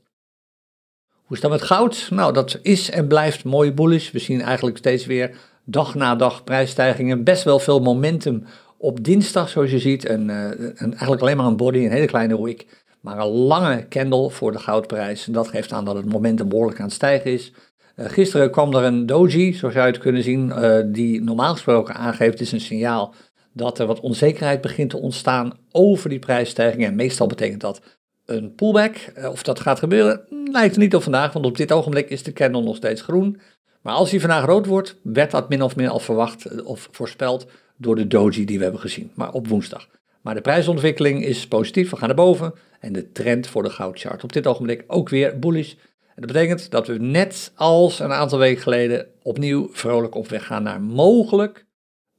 Hoe 1.11 1.37
is 1.37 1.43
dat 1.43 1.51
met 1.51 1.63
goud? 1.63 2.09
Nou, 2.11 2.33
dat 2.33 2.59
is 2.63 2.91
en 2.91 3.07
blijft 3.07 3.45
mooi 3.45 3.73
bullish. 3.73 4.11
We 4.11 4.19
zien 4.19 4.41
eigenlijk 4.41 4.77
steeds 4.77 5.07
weer 5.07 5.37
dag 5.65 5.95
na 5.95 6.17
dag 6.17 6.45
prijsstijgingen. 6.45 7.25
Best 7.25 7.45
wel 7.45 7.59
veel 7.59 7.81
momentum 7.81 8.45
op 8.85 9.05
dinsdag, 9.05 9.49
zoals 9.49 9.71
je 9.71 9.79
ziet, 9.79 10.09
een, 10.09 10.31
eh, 10.31 10.45
een, 10.75 10.91
eigenlijk 10.91 11.21
alleen 11.21 11.37
maar 11.37 11.47
een 11.47 11.57
body, 11.57 11.79
een 11.79 11.91
hele 11.91 12.07
kleine 12.07 12.43
wick, 12.43 12.67
maar 13.01 13.19
een 13.19 13.27
lange 13.27 13.89
candle 13.89 14.31
voor 14.31 14.53
de 14.53 14.59
goudprijs. 14.59 15.25
Dat 15.25 15.49
geeft 15.49 15.73
aan 15.73 15.85
dat 15.85 15.97
het 15.97 16.13
momentum 16.13 16.49
behoorlijk 16.49 16.79
aan 16.79 16.85
het 16.85 16.95
stijgen 16.95 17.33
is. 17.33 17.53
Uh, 17.97 18.07
gisteren 18.09 18.51
kwam 18.51 18.75
er 18.75 18.85
een 18.85 19.07
doji, 19.07 19.53
zoals 19.55 19.75
je 19.75 19.81
het 19.81 19.99
kunnen 19.99 20.23
zien, 20.23 20.49
uh, 20.49 20.79
die 20.87 21.23
normaal 21.23 21.53
gesproken 21.53 21.95
aangeeft, 21.95 22.41
is 22.41 22.53
een 22.53 22.61
signaal 22.61 23.15
dat 23.53 23.79
er 23.79 23.87
wat 23.87 24.01
onzekerheid 24.01 24.61
begint 24.61 24.91
te 24.91 25.01
ontstaan 25.01 25.53
over 25.71 26.09
die 26.09 26.19
prijsstijging. 26.19 26.85
En 26.85 26.95
meestal 26.95 27.27
betekent 27.27 27.61
dat 27.61 27.81
een 28.27 28.55
pullback. 28.55 29.13
Of 29.31 29.43
dat 29.43 29.61
gaat 29.61 29.79
gebeuren, 29.79 30.27
lijkt 30.51 30.75
er 30.75 30.81
niet 30.81 30.95
op 30.95 31.03
vandaag, 31.03 31.33
want 31.33 31.47
op 31.47 31.57
dit 31.57 31.73
ogenblik 31.73 32.11
is 32.11 32.23
de 32.23 32.33
candle 32.33 32.63
nog 32.63 32.77
steeds 32.77 33.03
groen. 33.03 33.41
Maar 33.83 33.95
als 33.95 34.11
hij 34.11 34.21
vandaag 34.21 34.45
rood 34.45 34.67
wordt, 34.67 34.97
werd 35.03 35.31
dat 35.31 35.49
min 35.49 35.63
of 35.63 35.77
meer 35.77 35.89
al 35.89 36.01
verwacht 36.01 36.63
of 36.63 36.89
voorspeld 36.91 37.47
door 37.77 37.97
de 37.97 38.07
doji 38.07 38.45
die 38.45 38.57
we 38.57 38.63
hebben 38.63 38.81
gezien, 38.81 39.11
maar 39.15 39.33
op 39.33 39.49
woensdag. 39.49 39.89
Maar 40.23 40.35
de 40.35 40.41
prijsontwikkeling 40.41 41.25
is 41.25 41.49
positief, 41.49 41.91
we 41.91 41.97
gaan 41.97 42.09
naar 42.09 42.17
boven. 42.17 42.55
En 42.81 42.93
de 42.93 43.13
trend 43.13 43.47
voor 43.47 43.63
de 43.63 43.71
goudchart 43.71 44.25
op 44.25 44.33
dit 44.33 44.47
ogenblik 44.47 44.85
ook 44.87 45.09
weer 45.09 45.39
bullish. 45.39 45.73
En 46.15 46.23
dat 46.23 46.33
betekent 46.33 46.71
dat 46.71 46.87
we 46.87 46.99
net 46.99 47.53
als 47.55 47.99
een 47.99 48.13
aantal 48.13 48.39
weken 48.39 48.63
geleden 48.63 49.07
opnieuw 49.23 49.69
vrolijk 49.73 50.15
op 50.15 50.29
weg 50.29 50.47
gaan 50.47 50.63
naar 50.63 50.81
mogelijk 50.81 51.67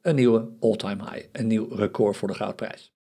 een 0.02 0.16
nieuwe 0.16 0.50
all-time 0.60 1.04
high. 1.04 1.26
Een 1.32 1.48
nieuw 1.48 1.68
record 1.70 2.18
voor 2.18 2.28
de 2.28 2.34
goudprijs. 2.34 2.94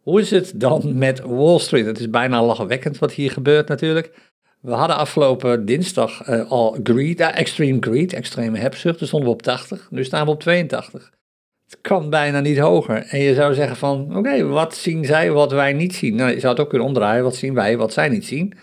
Hoe 0.00 0.20
is 0.20 0.30
het 0.30 0.52
dan 0.54 0.98
met 0.98 1.20
Wall 1.20 1.58
Street? 1.58 1.86
Het 1.86 1.98
is 1.98 2.10
bijna 2.10 2.44
lachwekkend 2.44 2.98
wat 2.98 3.12
hier 3.12 3.30
gebeurt 3.30 3.68
natuurlijk. 3.68 4.32
We 4.60 4.72
hadden 4.72 4.96
afgelopen 4.96 5.64
dinsdag 5.64 6.28
uh, 6.28 6.50
al 6.50 6.78
greed, 6.82 7.20
uh, 7.20 7.38
extreme 7.38 7.76
greed, 7.80 8.12
extreme 8.12 8.58
hebzucht. 8.58 8.98
Toen 8.98 9.06
stonden 9.06 9.28
we 9.28 9.34
op 9.34 9.42
80, 9.42 9.90
nu 9.90 10.04
staan 10.04 10.24
we 10.24 10.30
op 10.30 10.40
82. 10.40 11.12
Het 11.68 11.78
kan 11.80 12.10
bijna 12.10 12.40
niet 12.40 12.58
hoger. 12.58 13.06
En 13.06 13.20
je 13.20 13.34
zou 13.34 13.54
zeggen 13.54 13.76
van, 13.76 14.16
oké, 14.16 14.44
wat 14.44 14.74
zien 14.74 15.04
zij 15.04 15.30
wat 15.30 15.52
wij 15.52 15.72
niet 15.72 15.94
zien? 15.94 16.14
Nou, 16.14 16.30
je 16.30 16.40
zou 16.40 16.52
het 16.52 16.62
ook 16.62 16.68
kunnen 16.68 16.88
omdraaien, 16.88 17.22
wat 17.22 17.36
zien 17.36 17.54
wij 17.54 17.76
wat 17.76 17.92
zij 17.92 18.08
niet 18.08 18.26
zien? 18.26 18.54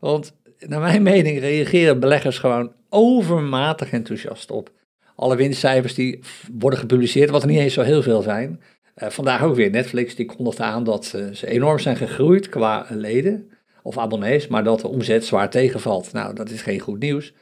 Want 0.00 0.34
naar 0.58 0.80
mijn 0.80 1.02
mening 1.02 1.40
reageren 1.40 2.00
beleggers 2.00 2.38
gewoon 2.38 2.72
overmatig 2.88 3.90
enthousiast 3.90 4.50
op. 4.50 4.70
Alle 5.16 5.36
winstcijfers 5.36 5.94
die 5.94 6.20
worden 6.52 6.78
gepubliceerd, 6.78 7.30
wat 7.30 7.42
er 7.42 7.48
niet 7.48 7.58
eens 7.58 7.74
zo 7.74 7.82
heel 7.82 8.02
veel 8.02 8.22
zijn. 8.22 8.60
Uh, 8.96 9.08
vandaag 9.08 9.42
ook 9.42 9.54
weer 9.54 9.70
Netflix, 9.70 10.14
die 10.14 10.26
kondigt 10.26 10.60
aan 10.60 10.84
dat 10.84 11.12
uh, 11.16 11.32
ze 11.32 11.46
enorm 11.46 11.78
zijn 11.78 11.96
gegroeid 11.96 12.48
qua 12.48 12.86
leden 12.88 13.50
of 13.82 13.98
abonnees, 13.98 14.48
maar 14.48 14.64
dat 14.64 14.80
de 14.80 14.88
omzet 14.88 15.24
zwaar 15.24 15.50
tegenvalt. 15.50 16.12
Nou, 16.12 16.34
dat 16.34 16.50
is 16.50 16.62
geen 16.62 16.80
goed 16.80 16.98
nieuws. 16.98 17.32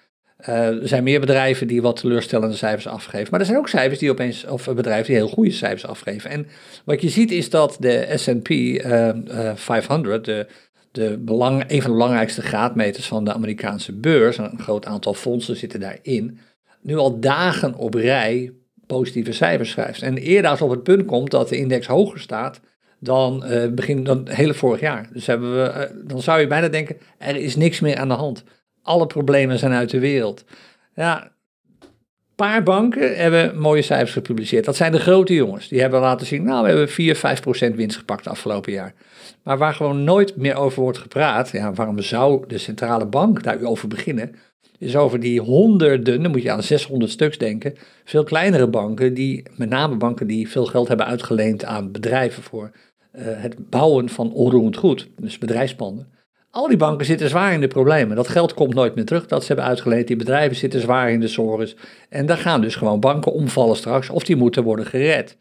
Uh, 0.41 0.83
er 0.83 0.89
zijn 0.89 1.05
meer 1.05 1.21
bedrijven 1.21 1.67
die 1.67 1.83
wat 1.83 1.97
teleurstellende 1.97 2.57
cijfers 2.57 2.87
afgeven. 2.87 3.29
Maar 3.31 3.41
er 3.41 3.47
zijn 3.47 3.59
ook 3.59 3.69
cijfers 3.69 3.99
die 3.99 4.11
opeens, 4.11 4.47
of 4.47 4.65
bedrijven 4.75 5.07
die 5.07 5.17
heel 5.17 5.29
goede 5.29 5.51
cijfers 5.51 5.87
afgeven. 5.87 6.31
En 6.31 6.47
wat 6.85 7.03
je 7.03 7.09
ziet 7.09 7.31
is 7.31 7.51
dat 7.51 7.77
de 7.81 8.13
SP 8.23 8.51
uh, 8.51 9.11
500, 9.55 10.25
de, 10.25 10.47
de 10.91 11.19
belang, 11.19 11.65
een 11.67 11.83
van 11.83 11.91
de 11.91 11.97
belangrijkste 11.97 12.43
graadmeters 12.43 13.07
van 13.07 13.25
de 13.25 13.33
Amerikaanse 13.33 13.93
beurs, 13.93 14.39
een 14.39 14.59
groot 14.59 14.87
aantal 14.87 15.15
fondsen 15.15 15.57
zitten 15.57 15.81
daarin, 15.81 16.39
nu 16.83 16.97
al 16.97 17.21
dagen 17.21 17.75
op 17.75 17.95
rij 17.95 18.53
positieve 18.87 19.33
cijfers 19.33 19.71
schrijft. 19.71 20.03
En 20.03 20.17
eerder 20.17 20.51
als 20.51 20.63
op 20.63 20.71
het 20.71 20.83
punt 20.83 21.05
komt 21.05 21.31
dat 21.31 21.49
de 21.49 21.57
index 21.57 21.87
hoger 21.87 22.21
staat 22.21 22.61
dan 22.99 23.45
uh, 23.47 23.69
begin 23.69 24.05
dan 24.05 24.29
hele 24.29 24.55
vorig 24.55 24.81
jaar. 24.81 25.09
Dus 25.13 25.27
hebben 25.27 25.53
we, 25.53 26.03
dan 26.05 26.23
zou 26.23 26.41
je 26.41 26.47
bijna 26.47 26.69
denken, 26.69 26.97
er 27.19 27.37
is 27.37 27.57
niks 27.57 27.81
meer 27.81 27.97
aan 27.97 28.09
de 28.09 28.15
hand. 28.15 28.45
Alle 28.87 29.07
problemen 29.07 29.59
zijn 29.59 29.73
uit 29.73 29.91
de 29.91 29.99
wereld. 29.99 30.45
Ja, 30.95 31.31
paar 32.35 32.63
banken 32.63 33.17
hebben 33.17 33.59
mooie 33.59 33.83
cijfers 33.83 34.13
gepubliceerd. 34.13 34.65
Dat 34.65 34.77
zijn 34.77 34.93
de 34.93 35.01
grote 35.01 35.35
jongens. 35.35 35.69
Die 35.69 35.81
hebben 35.81 36.01
laten 36.01 36.27
zien, 36.27 36.43
nou, 36.43 36.63
we 36.63 36.69
hebben 36.69 36.89
4, 36.89 37.17
5 37.17 37.41
procent 37.41 37.77
winst 37.77 37.97
gepakt 37.97 38.27
afgelopen 38.27 38.73
jaar. 38.73 38.95
Maar 39.43 39.59
waar 39.59 39.75
gewoon 39.75 40.05
nooit 40.05 40.37
meer 40.37 40.55
over 40.55 40.83
wordt 40.83 40.99
gepraat, 40.99 41.51
ja, 41.51 41.73
waarom 41.73 42.01
zou 42.01 42.45
de 42.47 42.59
centrale 42.59 43.07
bank 43.07 43.43
daar 43.43 43.63
over 43.63 43.89
beginnen? 43.89 44.35
Is 44.79 44.97
over 44.97 45.21
die 45.21 45.41
honderden, 45.41 46.23
dan 46.23 46.31
moet 46.31 46.43
je 46.43 46.51
aan 46.51 46.63
600 46.63 47.11
stuks 47.11 47.39
denken, 47.39 47.75
veel 48.05 48.25
kleinere 48.25 48.69
banken, 48.69 49.15
die, 49.15 49.43
met 49.57 49.69
name 49.69 49.97
banken 49.97 50.27
die 50.27 50.49
veel 50.49 50.67
geld 50.67 50.89
hebben 50.89 51.07
uitgeleend 51.07 51.65
aan 51.65 51.93
bedrijven 51.93 52.43
voor 52.43 52.71
uh, 53.13 53.23
het 53.25 53.71
bouwen 53.71 54.09
van 54.09 54.33
onroerend 54.33 54.77
goed, 54.77 55.09
dus 55.21 55.39
bedrijfspanden. 55.39 56.15
Al 56.57 56.69
die 56.69 56.77
banken 56.77 57.07
zitten 57.07 57.29
zwaar 57.29 57.53
in 57.53 57.61
de 57.61 57.69
problemen. 57.69 58.17
Dat 58.17 58.29
geld 58.29 58.55
komt 58.55 58.75
nooit 58.75 58.95
meer 58.95 59.05
terug 59.05 59.27
dat 59.27 59.41
ze 59.41 59.47
hebben 59.47 59.65
uitgeleend. 59.65 60.07
Die 60.07 60.17
bedrijven 60.17 60.57
zitten 60.57 60.81
zwaar 60.81 61.11
in 61.11 61.21
de 61.21 61.29
sores. 61.29 61.77
En 62.09 62.27
daar 62.27 62.37
gaan 62.37 62.61
dus 62.61 62.77
gewoon 62.77 63.01
banken 63.01 63.33
omvallen 63.33 63.77
straks, 63.77 64.11
of 64.11 64.25
die 64.25 64.37
moeten 64.37 64.63
worden 64.63 64.87
gered. 64.87 65.37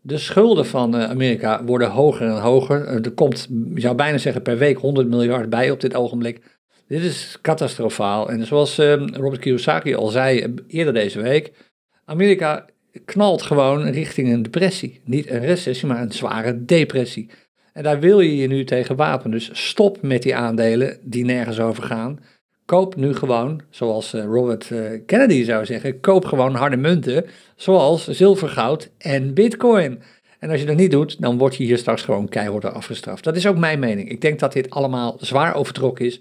De 0.00 0.18
schulden 0.18 0.66
van 0.66 0.96
uh, 0.96 1.10
Amerika 1.10 1.64
worden 1.64 1.90
hoger 1.90 2.26
en 2.26 2.40
hoger. 2.40 2.88
Uh, 2.88 3.04
er 3.04 3.10
komt, 3.10 3.48
je 3.74 3.80
zou 3.80 3.94
bijna 3.94 4.18
zeggen, 4.18 4.42
per 4.42 4.58
week 4.58 4.78
100 4.78 5.08
miljard 5.08 5.50
bij 5.50 5.70
op 5.70 5.80
dit 5.80 5.94
ogenblik. 5.94 6.40
Dit 6.88 7.02
is 7.02 7.38
catastrofaal. 7.42 8.30
En 8.30 8.46
zoals 8.46 8.78
uh, 8.78 9.06
Robert 9.06 9.40
Kiyosaki 9.40 9.94
al 9.94 10.08
zei 10.08 10.54
eerder 10.66 10.94
deze 10.94 11.22
week, 11.22 11.52
Amerika 12.04 12.66
knalt 13.04 13.42
gewoon 13.42 13.88
richting 13.88 14.32
een 14.32 14.42
depressie. 14.42 15.00
Niet 15.04 15.30
een 15.30 15.40
recessie, 15.40 15.88
maar 15.88 16.02
een 16.02 16.12
zware 16.12 16.64
depressie. 16.64 17.30
En 17.78 17.84
daar 17.84 18.00
wil 18.00 18.20
je 18.20 18.36
je 18.36 18.46
nu 18.46 18.64
tegen 18.64 18.96
wapenen. 18.96 19.30
Dus 19.30 19.50
stop 19.52 20.02
met 20.02 20.22
die 20.22 20.36
aandelen 20.36 20.98
die 21.02 21.24
nergens 21.24 21.60
over 21.60 21.82
gaan. 21.82 22.20
Koop 22.64 22.96
nu 22.96 23.14
gewoon, 23.14 23.62
zoals 23.70 24.14
eh, 24.14 24.24
Robert 24.24 24.70
eh, 24.70 24.80
Kennedy 25.06 25.44
zou 25.44 25.64
zeggen, 25.66 26.00
koop 26.00 26.24
gewoon 26.24 26.54
harde 26.54 26.76
munten, 26.76 27.24
zoals 27.56 28.08
zilver, 28.08 28.48
goud 28.48 28.90
en 28.98 29.34
bitcoin. 29.34 30.02
En 30.38 30.50
als 30.50 30.60
je 30.60 30.66
dat 30.66 30.76
niet 30.76 30.90
doet, 30.90 31.20
dan 31.20 31.38
word 31.38 31.56
je 31.56 31.64
hier 31.64 31.78
straks 31.78 32.02
gewoon 32.02 32.28
keihard 32.28 32.64
afgestraft. 32.64 33.24
Dat 33.24 33.36
is 33.36 33.46
ook 33.46 33.56
mijn 33.56 33.78
mening. 33.78 34.10
Ik 34.10 34.20
denk 34.20 34.38
dat 34.38 34.52
dit 34.52 34.70
allemaal 34.70 35.16
zwaar 35.20 35.54
overtrokken 35.54 36.06
is 36.06 36.20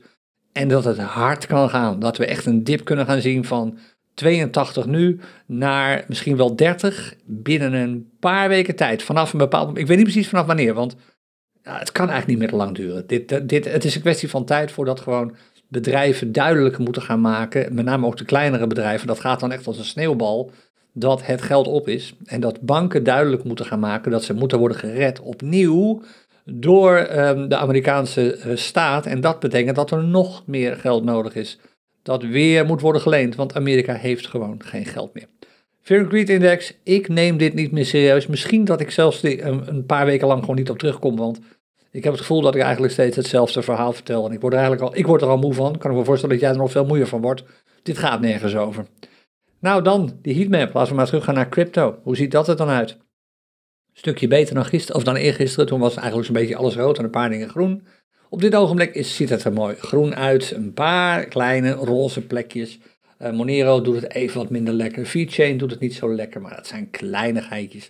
en 0.51 0.67
dat 0.67 0.83
het 0.83 0.97
hard 0.97 1.45
kan 1.45 1.69
gaan. 1.69 1.99
Dat 1.99 2.17
we 2.17 2.25
echt 2.25 2.45
een 2.45 2.63
dip 2.63 2.85
kunnen 2.85 3.05
gaan 3.05 3.21
zien 3.21 3.45
van 3.45 3.77
82 4.13 4.85
nu 4.85 5.19
naar 5.45 6.05
misschien 6.07 6.37
wel 6.37 6.55
30 6.55 7.13
binnen 7.25 7.73
een 7.73 8.09
paar 8.19 8.49
weken 8.49 8.75
tijd. 8.75 9.03
Vanaf 9.03 9.33
een 9.33 9.39
bepaald 9.39 9.77
Ik 9.77 9.87
weet 9.87 9.97
niet 9.97 10.05
precies 10.05 10.29
vanaf 10.29 10.45
wanneer, 10.45 10.73
want 10.73 10.95
het 11.67 11.91
kan 11.91 12.09
eigenlijk 12.09 12.39
niet 12.39 12.49
meer 12.49 12.59
lang 12.59 12.75
duren. 12.75 13.07
Dit, 13.07 13.49
dit, 13.49 13.71
het 13.71 13.85
is 13.85 13.95
een 13.95 14.01
kwestie 14.01 14.29
van 14.29 14.45
tijd 14.45 14.71
voordat 14.71 14.99
gewoon 14.99 15.35
bedrijven 15.67 16.31
duidelijk 16.31 16.77
moeten 16.77 17.01
gaan 17.01 17.21
maken. 17.21 17.75
Met 17.75 17.85
name 17.85 18.05
ook 18.05 18.17
de 18.17 18.25
kleinere 18.25 18.67
bedrijven. 18.67 19.07
Dat 19.07 19.19
gaat 19.19 19.39
dan 19.39 19.51
echt 19.51 19.67
als 19.67 19.77
een 19.77 19.85
sneeuwbal. 19.85 20.51
Dat 20.93 21.25
het 21.25 21.41
geld 21.41 21.67
op 21.67 21.87
is. 21.87 22.15
En 22.25 22.39
dat 22.39 22.61
banken 22.61 23.03
duidelijk 23.03 23.43
moeten 23.43 23.65
gaan 23.65 23.79
maken 23.79 24.11
dat 24.11 24.23
ze 24.23 24.33
moeten 24.33 24.59
worden 24.59 24.77
gered 24.77 25.19
opnieuw 25.19 26.01
door 26.45 26.97
um, 26.97 27.49
de 27.49 27.57
Amerikaanse 27.57 28.35
eh, 28.35 28.55
staat. 28.55 29.05
En 29.05 29.21
dat 29.21 29.39
betekent 29.39 29.75
dat 29.75 29.91
er 29.91 30.03
nog 30.03 30.43
meer 30.45 30.75
geld 30.75 31.03
nodig 31.03 31.35
is 31.35 31.59
dat 32.07 32.23
weer 32.23 32.65
moet 32.65 32.81
worden 32.81 33.01
geleend, 33.01 33.35
want 33.35 33.55
Amerika 33.55 33.93
heeft 33.93 34.27
gewoon 34.27 34.61
geen 34.63 34.85
geld 34.85 35.13
meer. 35.13 35.27
Fear 35.81 36.01
and 36.01 36.09
Greed 36.09 36.29
Index, 36.29 36.73
ik 36.83 37.07
neem 37.07 37.37
dit 37.37 37.53
niet 37.53 37.71
meer 37.71 37.85
serieus. 37.85 38.27
Misschien 38.27 38.65
dat 38.65 38.81
ik 38.81 38.91
zelfs 38.91 39.23
een, 39.23 39.67
een, 39.67 39.85
paar 39.85 40.05
weken 40.05 40.27
lang 40.27 40.39
gewoon 40.39 40.55
niet 40.55 40.69
op 40.69 40.77
terugkom, 40.77 41.15
want 41.15 41.39
ik 41.97 42.03
heb 42.03 42.11
het 42.11 42.21
gevoel 42.21 42.41
dat 42.41 42.55
ik 42.55 42.61
eigenlijk 42.61 42.93
steeds 42.93 43.15
hetzelfde 43.15 43.61
verhaal 43.61 43.93
vertel. 43.93 44.25
En 44.25 44.31
ik 44.31 44.41
word 44.41 44.53
er 44.53 44.59
eigenlijk 44.59 44.89
al, 44.89 44.97
ik 44.97 45.07
word 45.07 45.21
er 45.21 45.27
al 45.27 45.37
moe 45.37 45.53
van. 45.53 45.77
Kan 45.77 45.91
ik 45.91 45.97
me 45.97 46.03
voorstellen 46.03 46.35
dat 46.35 46.43
jij 46.43 46.53
er 46.53 46.61
nog 46.61 46.71
veel 46.71 46.85
moeier 46.85 47.07
van 47.07 47.21
wordt. 47.21 47.43
Dit 47.83 47.97
gaat 47.97 48.21
nergens 48.21 48.55
over. 48.55 48.85
Nou 49.59 49.83
dan, 49.83 50.19
die 50.21 50.35
heatmap. 50.35 50.73
Laten 50.73 50.91
we 50.91 50.97
maar 50.97 51.05
terug 51.05 51.23
gaan 51.23 51.33
naar 51.33 51.49
crypto. 51.49 51.99
Hoe 52.03 52.15
ziet 52.15 52.31
dat 52.31 52.47
er 52.47 52.55
dan 52.55 52.69
uit? 52.69 52.91
Een 52.91 54.03
stukje 54.03 54.27
beter 54.27 54.55
dan 54.55 54.65
gisteren, 54.65 54.95
of 54.95 55.03
dan 55.03 55.15
eergisteren. 55.15 55.65
Toen 55.65 55.79
was 55.79 55.95
eigenlijk 55.95 56.25
zo'n 56.25 56.35
beetje 56.35 56.55
alles 56.55 56.75
rood 56.75 56.97
en 56.97 57.03
een 57.03 57.09
paar 57.09 57.29
dingen 57.29 57.49
groen. 57.49 57.87
Op 58.29 58.41
dit 58.41 58.55
ogenblik 58.55 58.93
is, 58.95 59.15
ziet 59.15 59.29
het 59.29 59.43
er 59.43 59.53
mooi 59.53 59.75
groen 59.75 60.15
uit. 60.15 60.51
Een 60.51 60.73
paar 60.73 61.25
kleine 61.25 61.71
roze 61.71 62.21
plekjes. 62.25 62.79
Uh, 63.21 63.31
Monero 63.31 63.81
doet 63.81 64.01
het 64.01 64.13
even 64.13 64.37
wat 64.37 64.49
minder 64.49 64.73
lekker. 64.73 65.05
VeChain 65.05 65.57
doet 65.57 65.71
het 65.71 65.79
niet 65.79 65.95
zo 65.95 66.15
lekker, 66.15 66.41
maar 66.41 66.55
dat 66.55 66.67
zijn 66.67 66.89
kleinigheidjes. 66.89 67.89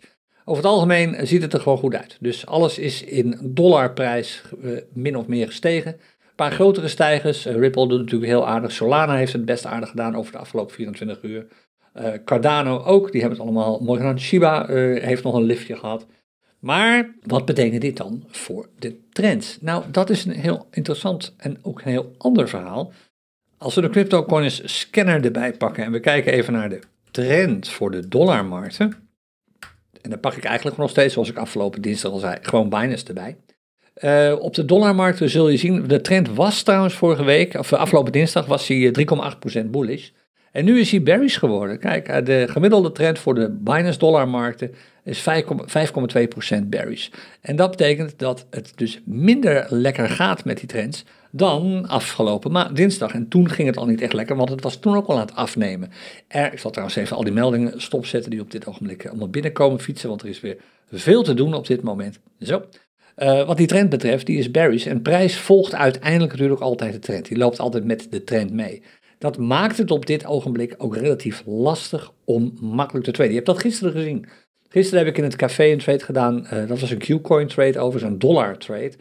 Over 0.49 0.63
het 0.63 0.71
algemeen 0.71 1.27
ziet 1.27 1.41
het 1.41 1.53
er 1.53 1.59
gewoon 1.59 1.77
goed 1.77 1.95
uit. 1.95 2.17
Dus 2.19 2.45
alles 2.45 2.79
is 2.79 3.03
in 3.03 3.39
dollarprijs 3.41 4.41
uh, 4.63 4.77
min 4.93 5.17
of 5.17 5.27
meer 5.27 5.47
gestegen. 5.47 5.91
Een 5.91 6.35
paar 6.35 6.51
grotere 6.51 6.87
stijgers. 6.87 7.47
Uh, 7.47 7.55
Ripple 7.55 7.87
doet 7.87 7.99
natuurlijk 7.99 8.31
heel 8.31 8.47
aardig. 8.47 8.71
Solana 8.71 9.15
heeft 9.15 9.33
het 9.33 9.45
best 9.45 9.65
aardig 9.65 9.89
gedaan 9.89 10.15
over 10.15 10.31
de 10.31 10.37
afgelopen 10.37 10.75
24 10.75 11.23
uur. 11.23 11.47
Cardano 12.25 12.83
ook, 12.83 13.11
die 13.11 13.21
hebben 13.21 13.39
het 13.39 13.47
allemaal 13.47 13.79
mooi 13.79 13.99
gedaan. 13.99 14.19
Shiba 14.19 14.65
heeft 15.01 15.23
nog 15.23 15.33
een 15.33 15.43
liftje 15.43 15.75
gehad. 15.75 16.05
Maar 16.59 17.15
wat 17.21 17.45
betekent 17.45 17.81
dit 17.81 17.97
dan 17.97 18.23
voor 18.27 18.69
de 18.79 18.99
trends? 19.11 19.57
Nou, 19.61 19.83
dat 19.91 20.09
is 20.09 20.25
een 20.25 20.31
heel 20.31 20.67
interessant 20.71 21.33
en 21.37 21.57
ook 21.61 21.81
een 21.81 21.91
heel 21.91 22.15
ander 22.17 22.49
verhaal. 22.49 22.91
Als 23.57 23.75
we 23.75 23.81
de 23.81 23.89
CryptoCoins 23.89 24.79
scanner 24.79 25.25
erbij 25.25 25.53
pakken 25.53 25.83
en 25.83 25.91
we 25.91 25.99
kijken 25.99 26.33
even 26.33 26.53
naar 26.53 26.69
de 26.69 26.79
trend 27.11 27.69
voor 27.69 27.91
de 27.91 28.07
dollarmarkten. 28.07 29.06
En 30.07 30.13
dan 30.13 30.21
pak 30.21 30.33
ik 30.33 30.43
eigenlijk 30.43 30.77
nog 30.77 30.89
steeds, 30.89 31.13
zoals 31.13 31.29
ik 31.29 31.37
afgelopen 31.37 31.81
dinsdag 31.81 32.11
al 32.11 32.19
zei, 32.19 32.37
gewoon 32.41 32.69
Binance 32.69 33.05
erbij. 33.07 33.37
Uh, 34.01 34.39
op 34.39 34.53
de 34.53 34.65
dollarmarkten 34.65 35.29
zul 35.29 35.49
je 35.49 35.57
zien, 35.57 35.87
de 35.87 36.01
trend 36.01 36.29
was 36.29 36.63
trouwens 36.63 36.93
vorige 36.93 37.23
week, 37.23 37.53
of 37.53 37.73
afgelopen 37.73 38.11
dinsdag 38.11 38.45
was 38.45 38.67
hij 38.67 38.93
3,8% 39.63 39.65
bullish. 39.65 40.09
En 40.51 40.65
nu 40.65 40.79
is 40.79 40.91
hij 40.91 41.03
bearish 41.03 41.37
geworden. 41.39 41.79
Kijk, 41.79 42.07
eh, 42.07 42.25
de 42.25 42.45
gemiddelde 42.49 42.91
trend 42.91 43.19
voor 43.19 43.35
de 43.35 43.49
Binance 43.51 43.99
dollarmarkten 43.99 44.73
is 45.03 45.19
5,2% 45.65 46.69
bearish. 46.69 47.09
En 47.41 47.55
dat 47.55 47.69
betekent 47.69 48.19
dat 48.19 48.45
het 48.49 48.71
dus 48.75 49.01
minder 49.05 49.65
lekker 49.69 50.09
gaat 50.09 50.45
met 50.45 50.57
die 50.57 50.67
trends 50.67 51.05
dan 51.37 51.87
afgelopen 51.87 52.51
ma 52.51 52.69
dinsdag. 52.69 53.13
En 53.13 53.27
toen 53.27 53.49
ging 53.49 53.67
het 53.67 53.77
al 53.77 53.85
niet 53.85 54.01
echt 54.01 54.13
lekker, 54.13 54.35
want 54.35 54.49
het 54.49 54.63
was 54.63 54.75
toen 54.75 54.95
ook 54.95 55.07
al 55.07 55.15
aan 55.15 55.21
het 55.21 55.35
afnemen. 55.35 55.91
Er, 56.27 56.53
ik 56.53 56.59
zal 56.59 56.71
trouwens 56.71 56.97
even 56.97 57.17
al 57.17 57.23
die 57.23 57.33
meldingen 57.33 57.81
stopzetten 57.81 58.31
die 58.31 58.41
op 58.41 58.51
dit 58.51 58.67
ogenblik 58.67 59.07
allemaal 59.07 59.29
binnenkomen 59.29 59.79
fietsen, 59.79 60.09
want 60.09 60.21
er 60.21 60.27
is 60.27 60.39
weer 60.39 60.57
veel 60.91 61.23
te 61.23 61.33
doen 61.33 61.53
op 61.53 61.67
dit 61.67 61.81
moment. 61.81 62.19
Zo. 62.39 62.65
Uh, 63.17 63.45
wat 63.45 63.57
die 63.57 63.67
trend 63.67 63.89
betreft, 63.89 64.25
die 64.25 64.37
is 64.37 64.51
bearish. 64.51 64.85
En 64.85 65.01
prijs 65.01 65.37
volgt 65.37 65.75
uiteindelijk 65.75 66.31
natuurlijk 66.31 66.61
altijd 66.61 66.93
de 66.93 66.99
trend. 66.99 67.27
Die 67.27 67.37
loopt 67.37 67.59
altijd 67.59 67.83
met 67.83 68.07
de 68.09 68.23
trend 68.23 68.51
mee. 68.51 68.83
Dat 69.17 69.37
maakt 69.37 69.77
het 69.77 69.91
op 69.91 70.05
dit 70.05 70.25
ogenblik 70.25 70.75
ook 70.77 70.95
relatief 70.95 71.43
lastig 71.45 72.11
om 72.25 72.57
makkelijk 72.61 73.05
te 73.05 73.11
traden. 73.11 73.31
Je 73.31 73.39
hebt 73.39 73.51
dat 73.51 73.61
gisteren 73.61 73.93
gezien. 73.93 74.25
Gisteren 74.69 74.99
heb 74.99 75.13
ik 75.13 75.17
in 75.17 75.23
het 75.23 75.35
café 75.35 75.71
een 75.71 75.77
trade 75.77 76.03
gedaan. 76.03 76.47
Uh, 76.53 76.67
dat 76.67 76.79
was 76.79 76.91
een 76.91 76.97
Q-coin 76.97 77.47
trade 77.47 77.79
over 77.79 77.99
zo'n 77.99 78.17
dollar 78.17 78.57
trade. 78.57 78.93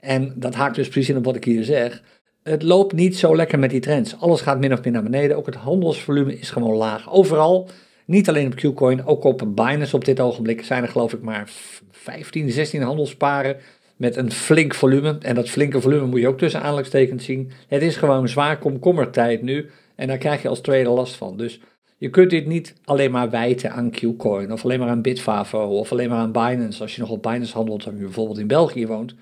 En 0.00 0.32
dat 0.36 0.54
haakt 0.54 0.74
dus 0.74 0.88
precies 0.88 1.08
in 1.08 1.16
op 1.16 1.24
wat 1.24 1.36
ik 1.36 1.44
hier 1.44 1.64
zeg. 1.64 2.02
Het 2.42 2.62
loopt 2.62 2.92
niet 2.92 3.16
zo 3.16 3.36
lekker 3.36 3.58
met 3.58 3.70
die 3.70 3.80
trends. 3.80 4.20
Alles 4.20 4.40
gaat 4.40 4.58
min 4.58 4.72
of 4.72 4.84
meer 4.84 4.92
naar 4.92 5.02
beneden. 5.02 5.36
Ook 5.36 5.46
het 5.46 5.54
handelsvolume 5.54 6.38
is 6.38 6.50
gewoon 6.50 6.76
laag. 6.76 7.12
Overal, 7.12 7.68
niet 8.06 8.28
alleen 8.28 8.46
op 8.46 8.54
Qcoin, 8.54 9.06
ook 9.06 9.24
op 9.24 9.44
Binance 9.54 9.96
op 9.96 10.04
dit 10.04 10.20
ogenblik 10.20 10.64
zijn 10.64 10.82
er 10.82 10.88
geloof 10.88 11.12
ik 11.12 11.22
maar 11.22 11.50
15, 11.90 12.50
16 12.50 12.82
handelsparen 12.82 13.56
met 13.96 14.16
een 14.16 14.32
flink 14.32 14.74
volume. 14.74 15.18
En 15.20 15.34
dat 15.34 15.48
flinke 15.48 15.80
volume 15.80 16.06
moet 16.06 16.20
je 16.20 16.28
ook 16.28 16.38
tussen 16.38 16.60
aanhalingstekens 16.60 17.24
zien. 17.24 17.50
Het 17.68 17.82
is 17.82 17.96
gewoon 17.96 18.28
zwaar 18.28 18.58
komkommertijd 18.58 19.42
nu. 19.42 19.70
En 19.94 20.06
daar 20.06 20.18
krijg 20.18 20.42
je 20.42 20.48
als 20.48 20.60
trader 20.60 20.92
last 20.92 21.14
van. 21.14 21.36
Dus 21.36 21.60
je 21.96 22.10
kunt 22.10 22.30
dit 22.30 22.46
niet 22.46 22.74
alleen 22.84 23.10
maar 23.10 23.30
wijten 23.30 23.72
aan 23.72 23.90
Qcoin 23.90 24.52
of 24.52 24.64
alleen 24.64 24.78
maar 24.78 24.88
aan 24.88 25.02
Bitfavo 25.02 25.78
of 25.78 25.92
alleen 25.92 26.08
maar 26.08 26.18
aan 26.18 26.32
Binance 26.32 26.82
als 26.82 26.94
je 26.94 27.00
nog 27.00 27.10
op 27.10 27.22
Binance 27.22 27.54
handelt 27.54 27.86
of 27.86 27.92
je 27.92 27.98
bijvoorbeeld 27.98 28.38
in 28.38 28.46
België 28.46 28.86
woont. 28.86 29.14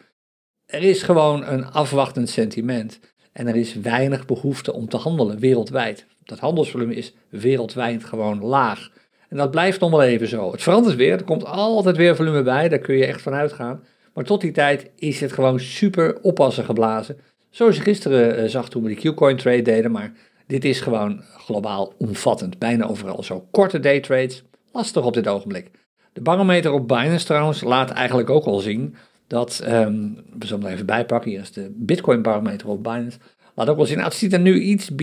Er 0.66 0.82
is 0.82 1.02
gewoon 1.02 1.46
een 1.46 1.66
afwachtend 1.66 2.28
sentiment 2.28 3.00
en 3.32 3.46
er 3.46 3.56
is 3.56 3.74
weinig 3.74 4.26
behoefte 4.26 4.72
om 4.72 4.88
te 4.88 4.96
handelen 4.96 5.38
wereldwijd. 5.38 6.06
Dat 6.24 6.38
handelsvolume 6.38 6.94
is 6.94 7.14
wereldwijd 7.28 8.04
gewoon 8.04 8.44
laag. 8.44 8.90
En 9.28 9.36
dat 9.36 9.50
blijft 9.50 9.80
nog 9.80 9.90
wel 9.90 10.02
even 10.02 10.28
zo. 10.28 10.52
Het 10.52 10.62
verandert 10.62 10.96
weer, 10.96 11.12
er 11.12 11.24
komt 11.24 11.44
altijd 11.44 11.96
weer 11.96 12.16
volume 12.16 12.42
bij, 12.42 12.68
daar 12.68 12.78
kun 12.78 12.96
je 12.96 13.06
echt 13.06 13.22
van 13.22 13.32
uitgaan. 13.32 13.84
Maar 14.14 14.24
tot 14.24 14.40
die 14.40 14.52
tijd 14.52 14.90
is 14.96 15.20
het 15.20 15.32
gewoon 15.32 15.60
super 15.60 16.18
oppassen 16.22 16.64
geblazen. 16.64 17.18
Zoals 17.50 17.76
je 17.76 17.82
gisteren 17.82 18.42
uh, 18.42 18.48
zag 18.48 18.68
toen 18.68 18.82
we 18.82 18.94
die 18.94 19.12
Qcoin 19.12 19.36
trade 19.36 19.62
deden, 19.62 19.90
maar 19.90 20.12
dit 20.46 20.64
is 20.64 20.80
gewoon 20.80 21.22
globaal 21.36 21.92
omvattend. 21.98 22.58
Bijna 22.58 22.86
overal 22.86 23.22
zo. 23.22 23.46
Korte 23.50 23.80
daytrades, 23.80 24.42
lastig 24.72 25.04
op 25.04 25.14
dit 25.14 25.28
ogenblik. 25.28 25.70
De 26.12 26.20
barometer 26.20 26.72
op 26.72 26.88
Binance 26.88 27.26
trouwens 27.26 27.62
laat 27.62 27.90
eigenlijk 27.90 28.30
ook 28.30 28.44
al 28.44 28.58
zien 28.58 28.96
dat, 29.26 29.62
um, 29.68 30.14
we 30.38 30.46
zullen 30.46 30.66
er 30.66 30.72
even 30.72 30.86
bijpakken, 30.86 31.30
hier 31.30 31.40
is 31.40 31.52
de 31.52 31.72
Bitcoin 31.74 32.22
barometer 32.22 32.68
op 32.68 32.82
Binance. 32.82 33.18
Laat 33.54 33.68
ook 33.68 33.76
wel 33.76 33.86
zien, 33.86 33.96
nou, 33.96 34.08
het 34.08 34.18
ziet 34.18 34.32
er 34.32 34.40
nu 34.40 34.60
iets 34.60 34.94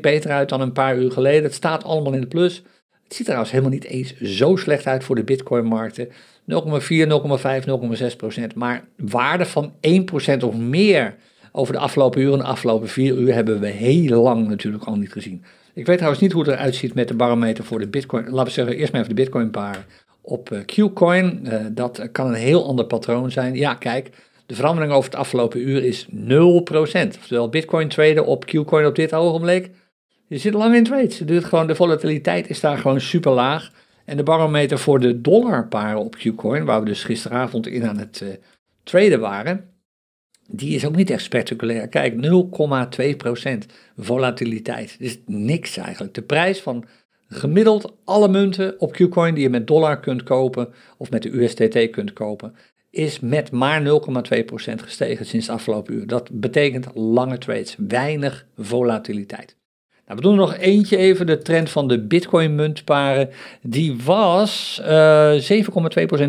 beter 0.00 0.30
uit 0.30 0.48
dan 0.48 0.60
een 0.60 0.72
paar 0.72 0.98
uur 0.98 1.10
geleden. 1.10 1.42
Het 1.42 1.54
staat 1.54 1.84
allemaal 1.84 2.12
in 2.12 2.20
de 2.20 2.26
plus. 2.26 2.54
Het 3.02 3.14
ziet 3.14 3.18
er 3.18 3.24
trouwens 3.24 3.50
helemaal 3.50 3.72
niet 3.72 3.84
eens 3.84 4.20
zo 4.20 4.56
slecht 4.56 4.86
uit 4.86 5.04
voor 5.04 5.14
de 5.14 5.24
Bitcoin-markten. 5.24 6.08
0,4, 6.08 6.12
0,5, 6.46 7.64
0,6 8.10 8.16
procent. 8.16 8.54
Maar 8.54 8.84
waarde 8.96 9.44
van 9.44 9.72
1 9.80 10.04
procent 10.04 10.42
of 10.42 10.56
meer 10.56 11.14
over 11.52 11.72
de 11.72 11.78
afgelopen 11.78 12.20
uren, 12.20 12.38
de 12.38 12.44
afgelopen 12.44 12.88
vier 12.88 13.16
uur, 13.16 13.34
hebben 13.34 13.60
we 13.60 13.66
heel 13.66 14.22
lang 14.22 14.48
natuurlijk 14.48 14.84
al 14.84 14.96
niet 14.96 15.12
gezien. 15.12 15.44
Ik 15.74 15.86
weet 15.86 15.96
trouwens 15.96 16.22
niet 16.22 16.32
hoe 16.32 16.42
het 16.42 16.52
eruit 16.52 16.74
ziet 16.74 16.94
met 16.94 17.08
de 17.08 17.14
barometer 17.14 17.64
voor 17.64 17.78
de 17.78 17.88
Bitcoin. 17.88 18.24
Laten 18.24 18.44
we 18.44 18.50
zeggen, 18.50 18.76
eerst 18.76 18.92
maar 18.92 19.00
even 19.00 19.14
de 19.14 19.22
Bitcoin-paar 19.22 19.86
op 20.22 20.50
uh, 20.50 20.64
Qcoin. 20.64 21.40
Uh, 21.44 21.66
dat 21.70 22.08
kan 22.12 22.26
een 22.26 22.34
heel 22.34 22.66
ander 22.66 22.84
patroon 22.84 23.30
zijn. 23.30 23.54
Ja, 23.54 23.74
kijk, 23.74 24.10
de 24.46 24.54
verandering 24.54 24.92
over 24.92 25.10
het 25.10 25.18
afgelopen 25.18 25.68
uur 25.68 25.84
is 25.84 26.06
0%. 26.06 26.12
Oftewel, 26.64 27.48
Bitcoin 27.48 27.88
traden 27.88 28.26
op 28.26 28.44
Qcoin 28.44 28.86
op 28.86 28.94
dit 28.94 29.14
ogenblik. 29.14 29.70
Je 30.26 30.38
zit 30.38 30.54
lang 30.54 30.74
in 30.74 30.84
trades. 30.84 31.18
Het 31.18 31.44
gewoon, 31.44 31.66
de 31.66 31.74
volatiliteit 31.74 32.48
is 32.50 32.60
daar 32.60 32.78
gewoon 32.78 33.00
super 33.00 33.32
laag. 33.32 33.70
En 34.04 34.16
de 34.16 34.22
barometer 34.22 34.78
voor 34.78 35.00
de 35.00 35.20
dollarparen 35.20 36.00
op 36.00 36.16
Qcoin, 36.16 36.64
waar 36.64 36.80
we 36.80 36.86
dus 36.86 37.04
gisteravond 37.04 37.66
in 37.66 37.86
aan 37.86 37.98
het 37.98 38.20
uh, 38.22 38.28
traden 38.82 39.20
waren, 39.20 39.72
die 40.48 40.74
is 40.74 40.86
ook 40.86 40.96
niet 40.96 41.10
echt 41.10 41.22
spectaculair. 41.22 41.88
Kijk, 41.88 42.14
0,2% 42.14 43.74
volatiliteit. 43.96 44.96
Dus 44.98 45.18
niks 45.26 45.76
eigenlijk. 45.76 46.14
De 46.14 46.22
prijs 46.22 46.60
van 46.60 46.84
gemiddeld 47.32 47.92
alle 48.04 48.28
munten 48.28 48.80
op 48.80 48.92
Qcoin 48.92 49.34
die 49.34 49.42
je 49.42 49.50
met 49.50 49.66
dollar 49.66 50.00
kunt 50.00 50.22
kopen 50.22 50.68
of 50.98 51.10
met 51.10 51.22
de 51.22 51.42
USDT 51.42 51.90
kunt 51.90 52.12
kopen, 52.12 52.54
is 52.90 53.20
met 53.20 53.50
maar 53.50 53.82
0,2% 53.82 53.86
gestegen 54.74 55.26
sinds 55.26 55.46
het 55.46 55.56
afgelopen 55.56 55.94
uur. 55.94 56.06
Dat 56.06 56.28
betekent 56.32 56.86
lange 56.94 57.38
trades, 57.38 57.76
weinig 57.78 58.46
volatiliteit. 58.56 59.56
Nou, 60.06 60.16
we 60.16 60.22
doen 60.22 60.32
er 60.32 60.38
nog 60.38 60.56
eentje 60.56 60.96
even, 60.96 61.26
de 61.26 61.38
trend 61.38 61.70
van 61.70 61.88
de 61.88 62.00
Bitcoin 62.06 62.54
muntparen. 62.54 63.30
Die 63.62 63.96
was 64.04 64.80
uh, 64.82 65.50
eh, 65.50 65.66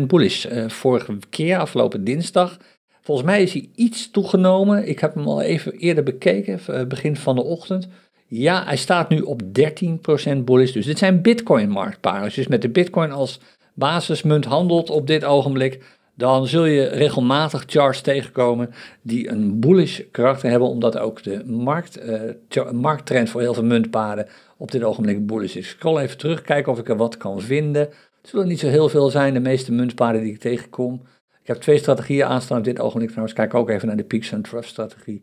bullish 0.06 0.46
uh, 0.46 0.68
vorige 0.68 1.18
keer, 1.30 1.58
afgelopen 1.58 2.04
dinsdag. 2.04 2.58
Volgens 3.04 3.26
mij 3.26 3.42
is 3.42 3.52
hij 3.52 3.68
iets 3.74 4.10
toegenomen. 4.10 4.88
Ik 4.88 4.98
heb 4.98 5.14
hem 5.14 5.26
al 5.26 5.42
even 5.42 5.72
eerder 5.72 6.04
bekeken, 6.04 6.60
eh, 6.66 6.84
begin 6.84 7.16
van 7.16 7.34
de 7.34 7.42
ochtend. 7.42 7.88
Ja, 8.36 8.64
hij 8.64 8.76
staat 8.76 9.08
nu 9.08 9.20
op 9.20 9.42
13% 9.42 10.36
bullish. 10.44 10.72
Dus 10.72 10.86
dit 10.86 10.98
zijn 10.98 11.22
Bitcoin-marktparen. 11.22 12.22
Als 12.22 12.34
je 12.34 12.40
dus 12.40 12.50
met 12.50 12.62
de 12.62 12.68
Bitcoin 12.68 13.12
als 13.12 13.40
basismunt 13.74 14.44
handelt 14.44 14.90
op 14.90 15.06
dit 15.06 15.24
ogenblik, 15.24 15.84
dan 16.14 16.46
zul 16.46 16.64
je 16.64 16.84
regelmatig 16.84 17.64
charts 17.66 18.00
tegenkomen 18.00 18.70
die 19.02 19.30
een 19.30 19.60
bullish 19.60 20.00
karakter 20.10 20.50
hebben, 20.50 20.68
omdat 20.68 20.98
ook 20.98 21.22
de 21.22 21.42
markt, 21.46 22.06
uh, 22.54 22.70
markttrend 22.70 23.30
voor 23.30 23.40
heel 23.40 23.54
veel 23.54 23.64
muntparen 23.64 24.26
op 24.56 24.70
dit 24.70 24.82
ogenblik 24.82 25.26
bullish 25.26 25.56
is. 25.56 25.64
Ik 25.64 25.76
scroll 25.76 25.98
even 25.98 26.18
terug, 26.18 26.42
kijken 26.42 26.72
of 26.72 26.78
ik 26.78 26.88
er 26.88 26.96
wat 26.96 27.16
kan 27.16 27.40
vinden. 27.40 27.82
Het 27.82 28.28
zullen 28.28 28.48
niet 28.48 28.60
zo 28.60 28.68
heel 28.68 28.88
veel 28.88 29.10
zijn, 29.10 29.34
de 29.34 29.40
meeste 29.40 29.72
muntparen 29.72 30.22
die 30.22 30.32
ik 30.32 30.40
tegenkom. 30.40 31.02
Ik 31.40 31.46
heb 31.46 31.56
twee 31.56 31.78
strategieën 31.78 32.26
aanstaan 32.26 32.58
op 32.58 32.64
dit 32.64 32.80
ogenblik 32.80 33.08
trouwens. 33.08 33.36
Kijk 33.36 33.54
ook 33.54 33.70
even 33.70 33.86
naar 33.88 33.96
de 33.96 34.04
Peaks 34.04 34.32
and 34.32 34.44
Trust 34.44 34.70
strategie. 34.70 35.22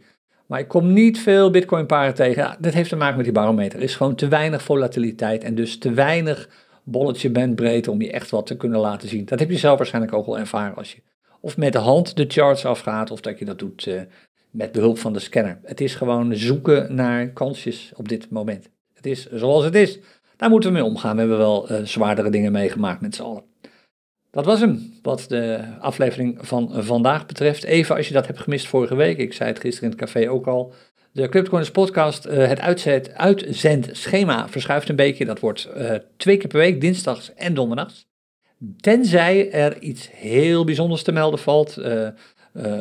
Maar 0.51 0.59
ik 0.59 0.67
kom 0.67 0.93
niet 0.93 1.19
veel 1.19 1.49
bitcoin 1.49 1.85
paren 1.85 2.13
tegen. 2.13 2.43
Ja, 2.43 2.57
dat 2.59 2.73
heeft 2.73 2.89
te 2.89 2.95
maken 2.95 3.15
met 3.15 3.25
die 3.25 3.33
barometer. 3.33 3.77
Er 3.77 3.83
is 3.83 3.95
gewoon 3.95 4.15
te 4.15 4.27
weinig 4.27 4.63
volatiliteit 4.63 5.43
en 5.43 5.55
dus 5.55 5.77
te 5.77 5.93
weinig 5.93 6.49
bolletje 6.83 7.29
bandbreedte 7.29 7.91
om 7.91 8.01
je 8.01 8.11
echt 8.11 8.29
wat 8.29 8.45
te 8.45 8.57
kunnen 8.57 8.79
laten 8.79 9.09
zien. 9.09 9.25
Dat 9.25 9.39
heb 9.39 9.49
je 9.49 9.57
zelf 9.57 9.77
waarschijnlijk 9.77 10.13
ook 10.13 10.25
wel 10.25 10.39
ervaren 10.39 10.75
als 10.75 10.91
je 10.91 11.01
of 11.41 11.57
met 11.57 11.73
de 11.73 11.79
hand 11.79 12.15
de 12.15 12.25
charts 12.27 12.65
afgaat 12.65 13.11
of 13.11 13.21
dat 13.21 13.39
je 13.39 13.45
dat 13.45 13.59
doet 13.59 13.85
uh, 13.85 14.01
met 14.49 14.71
behulp 14.71 14.97
van 14.97 15.13
de 15.13 15.19
scanner. 15.19 15.59
Het 15.63 15.81
is 15.81 15.95
gewoon 15.95 16.35
zoeken 16.35 16.95
naar 16.95 17.27
kansjes 17.29 17.91
op 17.95 18.09
dit 18.09 18.29
moment. 18.29 18.69
Het 18.93 19.05
is 19.05 19.31
zoals 19.31 19.63
het 19.63 19.75
is. 19.75 19.99
Daar 20.37 20.49
moeten 20.49 20.69
we 20.69 20.75
mee 20.75 20.85
omgaan. 20.85 21.13
We 21.13 21.19
hebben 21.19 21.37
wel 21.37 21.71
uh, 21.71 21.79
zwaardere 21.83 22.29
dingen 22.29 22.51
meegemaakt 22.51 23.01
met 23.01 23.15
z'n 23.15 23.21
allen. 23.21 23.50
Dat 24.31 24.45
was 24.45 24.59
hem, 24.59 24.93
wat 25.01 25.25
de 25.27 25.59
aflevering 25.79 26.37
van 26.41 26.83
vandaag 26.83 27.25
betreft. 27.25 27.63
Even 27.63 27.95
als 27.95 28.07
je 28.07 28.13
dat 28.13 28.27
hebt 28.27 28.39
gemist 28.39 28.67
vorige 28.67 28.95
week, 28.95 29.17
ik 29.17 29.33
zei 29.33 29.49
het 29.49 29.59
gisteren 29.59 29.91
in 29.91 29.97
het 29.97 30.05
café 30.05 30.29
ook 30.29 30.47
al. 30.47 30.73
De 31.11 31.29
CryptoCoins 31.29 31.71
podcast, 31.71 32.27
uh, 32.27 32.47
het 32.47 32.59
uitzet, 32.59 33.13
uitzendschema 33.13 34.49
verschuift 34.49 34.89
een 34.89 34.95
beetje. 34.95 35.25
Dat 35.25 35.39
wordt 35.39 35.69
uh, 35.77 35.93
twee 36.17 36.37
keer 36.37 36.47
per 36.47 36.59
week, 36.59 36.81
dinsdags 36.81 37.33
en 37.33 37.53
donderdags. 37.53 38.07
Tenzij 38.77 39.51
er 39.51 39.79
iets 39.79 40.09
heel 40.11 40.63
bijzonders 40.63 41.03
te 41.03 41.11
melden 41.11 41.39
valt, 41.39 41.77
uh, 41.77 42.07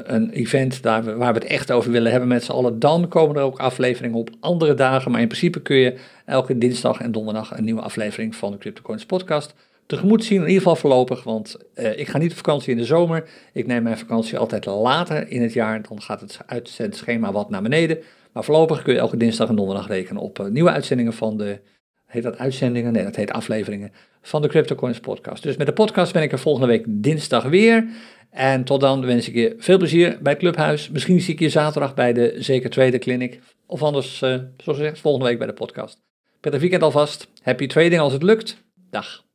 een 0.02 0.30
event 0.30 0.82
daar, 0.82 1.16
waar 1.16 1.32
we 1.32 1.38
het 1.38 1.48
echt 1.48 1.72
over 1.72 1.90
willen 1.90 2.10
hebben 2.10 2.28
met 2.28 2.44
z'n 2.44 2.52
allen, 2.52 2.78
dan 2.78 3.08
komen 3.08 3.36
er 3.36 3.42
ook 3.42 3.58
afleveringen 3.58 4.18
op 4.18 4.30
andere 4.40 4.74
dagen. 4.74 5.10
Maar 5.10 5.20
in 5.20 5.28
principe 5.28 5.62
kun 5.62 5.76
je 5.76 5.98
elke 6.26 6.58
dinsdag 6.58 7.00
en 7.00 7.12
donderdag 7.12 7.56
een 7.56 7.64
nieuwe 7.64 7.80
aflevering 7.80 8.34
van 8.34 8.52
de 8.52 8.58
CryptoCoins 8.58 9.06
podcast 9.06 9.54
tegemoet 9.90 10.24
zien, 10.24 10.36
in 10.36 10.46
ieder 10.46 10.62
geval 10.62 10.76
voorlopig, 10.76 11.22
want 11.22 11.56
uh, 11.74 11.98
ik 11.98 12.08
ga 12.08 12.18
niet 12.18 12.30
op 12.30 12.36
vakantie 12.36 12.72
in 12.72 12.76
de 12.76 12.84
zomer. 12.84 13.28
Ik 13.52 13.66
neem 13.66 13.82
mijn 13.82 13.98
vakantie 13.98 14.38
altijd 14.38 14.66
later 14.66 15.28
in 15.28 15.42
het 15.42 15.52
jaar, 15.52 15.82
dan 15.88 16.02
gaat 16.02 16.20
het 16.20 16.38
uitzendschema 16.46 17.32
wat 17.32 17.50
naar 17.50 17.62
beneden. 17.62 17.98
Maar 18.32 18.44
voorlopig 18.44 18.82
kun 18.82 18.92
je 18.92 18.98
elke 18.98 19.16
dinsdag 19.16 19.48
en 19.48 19.56
donderdag 19.56 19.88
rekenen 19.88 20.22
op 20.22 20.38
uh, 20.38 20.46
nieuwe 20.46 20.70
uitzendingen 20.70 21.12
van 21.12 21.36
de, 21.36 21.60
heet 22.06 22.22
dat 22.22 22.38
uitzendingen? 22.38 22.92
Nee, 22.92 23.04
dat 23.04 23.16
heet 23.16 23.32
afleveringen 23.32 23.92
van 24.22 24.42
de 24.42 24.48
CryptoCoins 24.48 25.00
podcast. 25.00 25.42
Dus 25.42 25.56
met 25.56 25.66
de 25.66 25.72
podcast 25.72 26.12
ben 26.12 26.22
ik 26.22 26.32
er 26.32 26.38
volgende 26.38 26.68
week 26.68 26.84
dinsdag 26.88 27.44
weer. 27.44 27.86
En 28.30 28.64
tot 28.64 28.80
dan 28.80 29.06
wens 29.06 29.28
ik 29.28 29.34
je 29.34 29.54
veel 29.58 29.78
plezier 29.78 30.18
bij 30.22 30.32
het 30.32 30.40
Clubhuis. 30.40 30.90
Misschien 30.90 31.20
zie 31.20 31.34
ik 31.34 31.40
je 31.40 31.48
zaterdag 31.48 31.94
bij 31.94 32.12
de 32.12 32.34
Zeker 32.38 32.70
Tweede 32.70 32.98
Clinic. 32.98 33.40
Of 33.66 33.82
anders, 33.82 34.22
uh, 34.22 34.28
zoals 34.56 34.78
gezegd, 34.78 35.00
volgende 35.00 35.26
week 35.26 35.38
bij 35.38 35.46
de 35.46 35.52
podcast. 35.52 35.98
Prettig 36.40 36.60
weekend 36.60 36.82
alvast. 36.82 37.28
Happy 37.42 37.66
trading 37.66 38.00
als 38.00 38.12
het 38.12 38.22
lukt. 38.22 38.64
Dag. 38.90 39.28